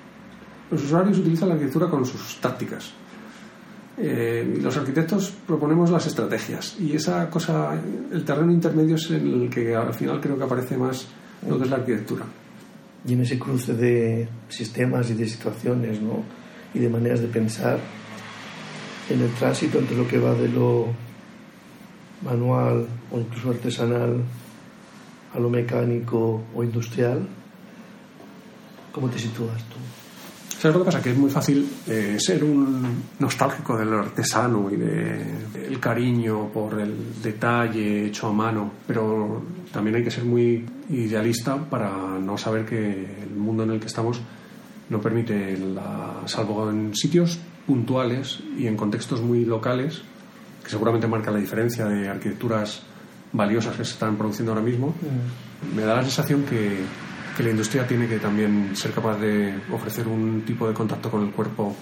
[0.71, 2.93] Los usuarios utilizan la arquitectura con sus tácticas.
[3.97, 6.77] Eh, los arquitectos proponemos las estrategias.
[6.81, 7.79] Y esa cosa,
[8.11, 11.07] el terreno intermedio es en el que al final creo que aparece más
[11.49, 12.25] lo que es la arquitectura.
[13.07, 16.23] Y en ese cruce de sistemas y de situaciones ¿no?
[16.75, 17.79] y de maneras de pensar,
[19.09, 20.87] en el tránsito entre lo que va de lo
[22.23, 24.23] manual o incluso artesanal
[25.35, 27.27] a lo mecánico o industrial,
[28.93, 29.77] ¿cómo te sitúas tú?
[30.61, 31.03] ¿Sabes lo que pasa?
[31.03, 36.79] Que es muy fácil eh, ser un nostálgico del artesano y del de, cariño por
[36.79, 42.65] el detalle hecho a mano, pero también hay que ser muy idealista para no saber
[42.67, 44.21] que el mundo en el que estamos
[44.89, 50.03] no permite, la, salvo en sitios puntuales y en contextos muy locales,
[50.65, 52.83] que seguramente marca la diferencia de arquitecturas
[53.33, 55.77] valiosas que se están produciendo ahora mismo, mm.
[55.77, 56.79] me da la sensación que
[57.41, 61.23] que la industria tiene que también ser capaz de ofrecer un tipo de contacto con
[61.23, 61.75] el cuerpo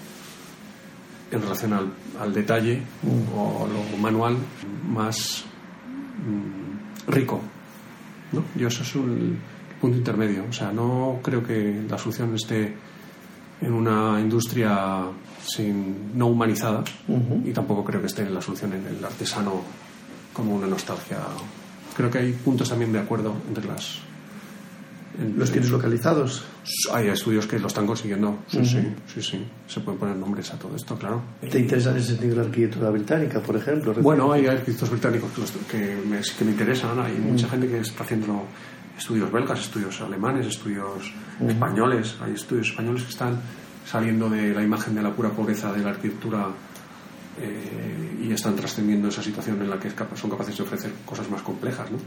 [1.31, 1.73] en relación
[2.19, 2.81] al, detalle
[3.35, 4.37] o lo manual
[4.87, 5.43] más
[6.17, 7.41] mm, rico.
[8.31, 8.43] ¿No?
[8.55, 9.37] Yo eso es un
[9.79, 10.45] punto intermedio.
[10.49, 12.75] O sea, no creo que la solución esté
[13.61, 15.03] en una industria
[15.45, 16.83] sin, no humanizada
[17.45, 19.61] y tampoco creo que esté en la solución en el artesano
[20.33, 21.17] como una nostalgia.
[21.95, 23.99] Creo que hay puntos también de acuerdo entre las
[25.37, 26.43] ¿Los tienes localizados?
[26.93, 28.39] Hay estudios que lo están consiguiendo.
[28.47, 28.79] Sí, sí,
[29.13, 29.47] sí, sí.
[29.67, 31.21] Se pueden poner nombres a todo esto, claro.
[31.41, 33.93] ¿Te interesa en ese sentido la arquitectura británica, por ejemplo?
[34.01, 35.31] Bueno, hay arquitectos británicos
[35.69, 36.99] que, me, que me interesan.
[36.99, 38.45] Hay mucha gente que está haciendo
[38.97, 41.11] estudios belgas, estudios alemanes, estudios
[41.45, 42.15] españoles.
[42.21, 43.39] Hay estudios españoles que están
[43.85, 46.47] saliendo de la imagen de la pura pobreza de la arquitectura
[47.41, 51.41] eh, y están trascendiendo esa situación en la que son capaces de ofrecer cosas más
[51.41, 51.89] complejas.
[51.89, 51.97] ¿no?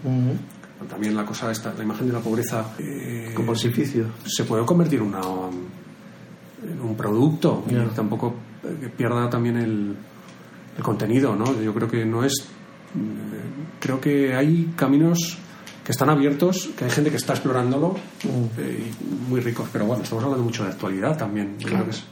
[0.89, 3.53] También la cosa esta, la imagen de la pobreza eh, como
[4.25, 9.95] se puede convertir en, una, en un producto y tampoco eh, pierda también el,
[10.77, 11.35] el, contenido.
[11.37, 11.61] ¿no?
[11.61, 12.33] Yo creo que no es.
[13.81, 15.39] Creo que hay caminos
[15.85, 17.97] que están abiertos, que hay gente que está explorándolo,
[18.59, 19.69] eh, y muy ricos.
[19.73, 21.57] Pero bueno, estamos hablando mucho de actualidad también.
[21.91, 22.05] es-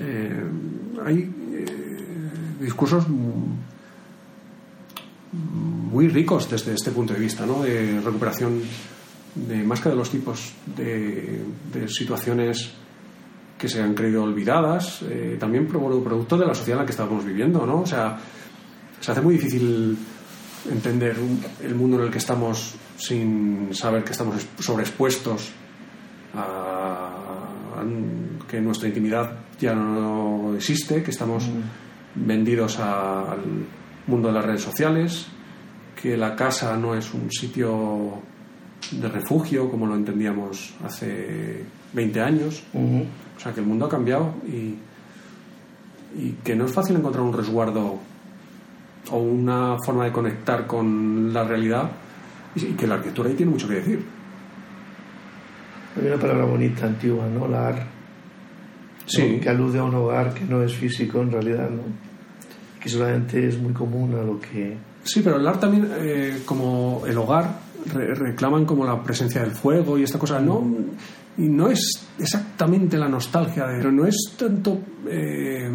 [0.00, 0.42] eh,
[1.04, 1.18] hay
[1.52, 1.66] eh,
[2.60, 3.04] discursos
[5.32, 7.62] muy ricos desde este punto de vista, ¿no?
[7.62, 8.60] De recuperación
[9.34, 12.70] de más que de los tipos de, de situaciones
[13.58, 16.92] que se han creído olvidadas, eh, también pro- producto de la sociedad en la que
[16.92, 17.80] estábamos viviendo, ¿no?
[17.82, 18.18] O sea,
[19.00, 19.96] se hace muy difícil
[20.70, 21.16] entender
[21.62, 25.50] el mundo en el que estamos sin saber que estamos es- sobreexpuestos
[26.34, 26.40] a,
[27.78, 31.44] a que nuestra intimidad ya no existe, que estamos
[32.14, 33.40] vendidos a- al
[34.08, 35.26] mundo de las redes sociales,
[36.00, 38.14] que la casa no es un sitio
[38.92, 42.62] de refugio como lo entendíamos hace 20 años.
[42.72, 43.04] Ujú.
[43.36, 44.74] O sea, que el mundo ha cambiado y,
[46.16, 47.98] y que no es fácil encontrar un resguardo
[49.10, 51.90] o una forma de conectar con la realidad
[52.54, 54.04] y, que la arquitectura ahí tiene mucho que decir.
[56.00, 57.48] Hay una palabra bonita antigua, ¿no?
[57.48, 57.86] La ar,
[59.06, 59.40] Sí.
[59.40, 61.82] que alude a un hogar que no es físico en realidad, ¿no?
[62.80, 64.76] Que solamente es muy común a lo que...
[65.04, 67.58] Sí, pero el también, eh, como el hogar,
[67.92, 70.38] re- reclaman como la presencia del fuego y esta cosa.
[70.40, 70.64] No,
[71.36, 75.70] y no es exactamente la nostalgia, de, pero no es tanto eh,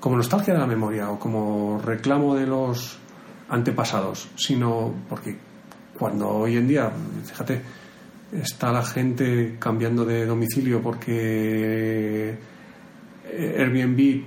[0.00, 2.98] como nostalgia de la memoria o como reclamo de los
[3.48, 5.36] antepasados, sino porque
[5.98, 6.90] cuando hoy en día,
[7.24, 7.60] fíjate,
[8.32, 12.34] está la gente cambiando de domicilio porque
[13.58, 14.24] Airbnb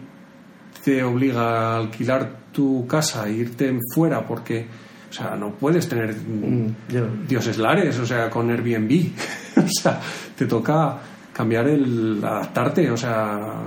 [0.86, 4.68] te obliga a alquilar tu casa e irte fuera porque,
[5.10, 9.10] o sea, no puedes tener Mm, dioses lares, o sea, con Airbnb.
[9.58, 10.00] o sea,
[10.38, 11.00] te toca
[11.34, 13.64] cambiar el adaptarte, o sea,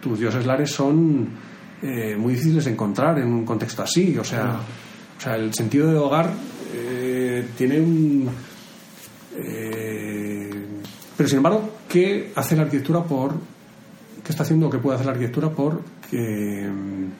[0.00, 1.28] tus dioses lares son
[1.82, 4.58] eh, muy difíciles de encontrar en un contexto así, o sea,
[5.18, 6.30] o sea el sentido de hogar
[6.74, 8.30] eh, tiene un...
[9.36, 10.50] eh,
[11.14, 13.34] pero sin embargo, ¿qué hace la arquitectura por...
[14.24, 17.10] ¿Qué está haciendo o qué puede hacer la arquitectura por que mm,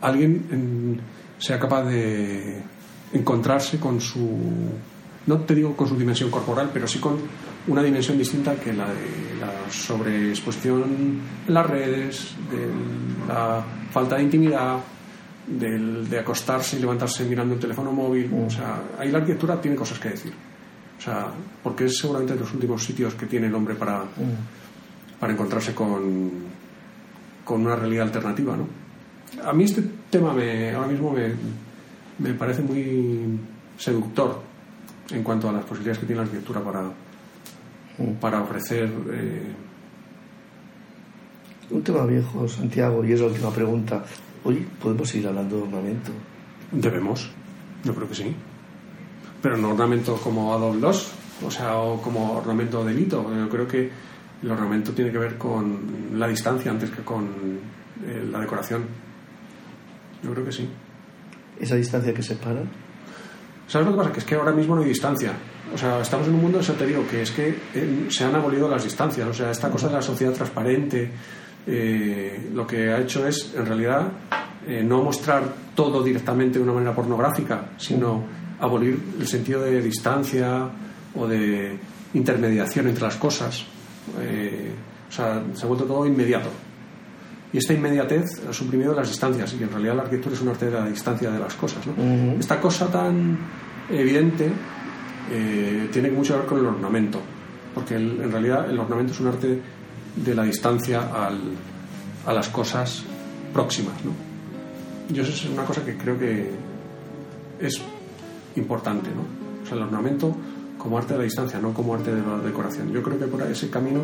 [0.00, 1.00] alguien en-
[1.38, 2.60] sea capaz de
[3.12, 4.38] encontrarse con su
[5.26, 7.16] no te digo con su dimensión corporal pero sí con
[7.66, 12.66] una dimensión distinta que la de la sobreexposición en las redes de
[13.28, 13.62] la
[13.92, 14.78] falta de intimidad
[15.46, 18.30] del- de acostarse y levantarse mirando el teléfono móvil.
[18.46, 20.32] O sea ahí la arquitectura tiene cosas que decir.
[20.98, 21.28] O sea
[21.62, 24.04] porque es seguramente de los últimos sitios que tiene el hombre para
[25.20, 26.30] para encontrarse con,
[27.48, 28.66] con una realidad alternativa, ¿no?
[29.42, 31.32] A mí este tema me, ahora mismo me,
[32.18, 33.38] me parece muy
[33.78, 34.42] seductor
[35.10, 36.82] en cuanto a las posibilidades que tiene la arquitectura para,
[38.20, 38.92] para ofrecer...
[39.10, 39.54] eh,
[41.70, 44.04] Un tema viejo, Santiago, y es la última pregunta.
[44.44, 46.10] Hoy podemos seguir hablando de ornamento.
[46.72, 47.30] debemos,
[47.84, 48.36] yo creo que sí.
[49.42, 51.12] Pero no ornamento como Adolf Loss,
[51.46, 53.24] o sea, o como ornamento delito.
[53.34, 53.90] Yo creo que
[54.42, 57.26] el ornamento tiene que ver con la distancia antes que con
[58.04, 58.84] eh, la decoración.
[60.22, 60.68] Yo creo que sí.
[61.58, 62.62] Esa distancia que separa.
[63.66, 64.12] ¿Sabes lo que pasa?
[64.12, 65.32] Que es que ahora mismo no hay distancia.
[65.74, 68.84] O sea, estamos en un mundo esotérico que es que eh, se han abolido las
[68.84, 69.28] distancias.
[69.28, 71.10] O sea, esta cosa de la sociedad transparente
[71.66, 74.08] eh, lo que ha hecho es, en realidad,
[74.66, 78.24] eh, no mostrar todo directamente de una manera pornográfica, sino
[78.58, 80.66] abolir el sentido de distancia
[81.14, 81.78] o de
[82.14, 83.66] intermediación entre las cosas.
[84.20, 84.72] Eh,
[85.08, 86.48] o sea, se ha vuelto todo inmediato.
[87.52, 90.66] Y esta inmediatez ha suprimido las distancias y en realidad la arquitectura es un arte
[90.66, 91.86] de la distancia de las cosas.
[91.86, 91.92] ¿no?
[91.94, 92.38] Ujú.
[92.40, 93.38] Esta cosa tan
[93.90, 94.50] evidente
[95.30, 97.20] eh, tiene mucho que ver con el ornamento,
[97.74, 99.60] porque el- en realidad el ornamento es un arte
[100.16, 101.54] de la distancia al-
[102.26, 103.02] a las cosas
[103.52, 103.94] próximas.
[104.04, 104.12] ¿no?
[105.14, 106.50] Yo eso es una cosa que creo que
[107.60, 107.80] es
[108.56, 109.08] importante.
[109.14, 109.22] ¿no?
[109.62, 110.36] O sea, el ornamento
[110.78, 112.92] como arte de la distancia, no como arte de la decoración.
[112.92, 114.00] Yo creo que por ese camino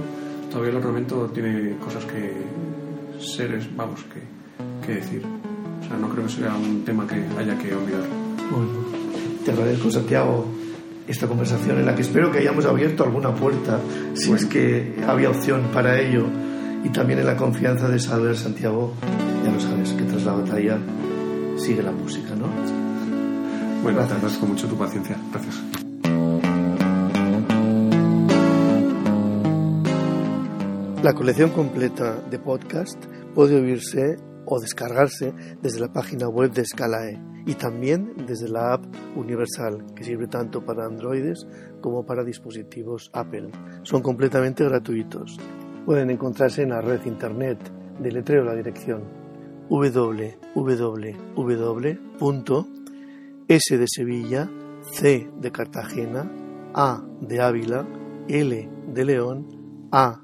[0.50, 2.32] todavía el ornamento tiene cosas que
[3.18, 5.22] seres, vamos, que, que decir.
[5.80, 8.02] O sea, no creo que sea un tema que haya que olvidar.
[8.50, 8.68] Bueno,
[9.44, 10.46] te agradezco, Santiago,
[11.06, 13.78] esta conversación en la que espero que hayamos abierto alguna puerta,
[14.14, 16.26] si es que había opción para ello,
[16.84, 18.92] y también en la confianza de saber, Santiago,
[19.44, 20.78] ya lo sabes, que tras la batalla
[21.56, 22.46] sigue la música, ¿no?
[23.82, 24.08] Bueno, Gracias.
[24.08, 25.16] te agradezco mucho tu paciencia.
[25.30, 25.83] Gracias.
[31.04, 32.96] La colección completa de podcast
[33.34, 38.86] puede oírse o descargarse desde la página web de Scalae y también desde la app
[39.14, 41.46] Universal, que sirve tanto para androides
[41.82, 43.50] como para dispositivos Apple.
[43.82, 45.36] Son completamente gratuitos.
[45.84, 47.58] Pueden encontrarse en la red internet,
[48.00, 49.02] deletreo la dirección
[49.68, 52.66] www.scalae.com
[53.46, 54.50] S de Sevilla,
[54.90, 56.32] C de Cartagena,
[56.72, 57.86] A de Ávila,
[58.26, 60.23] L de León, A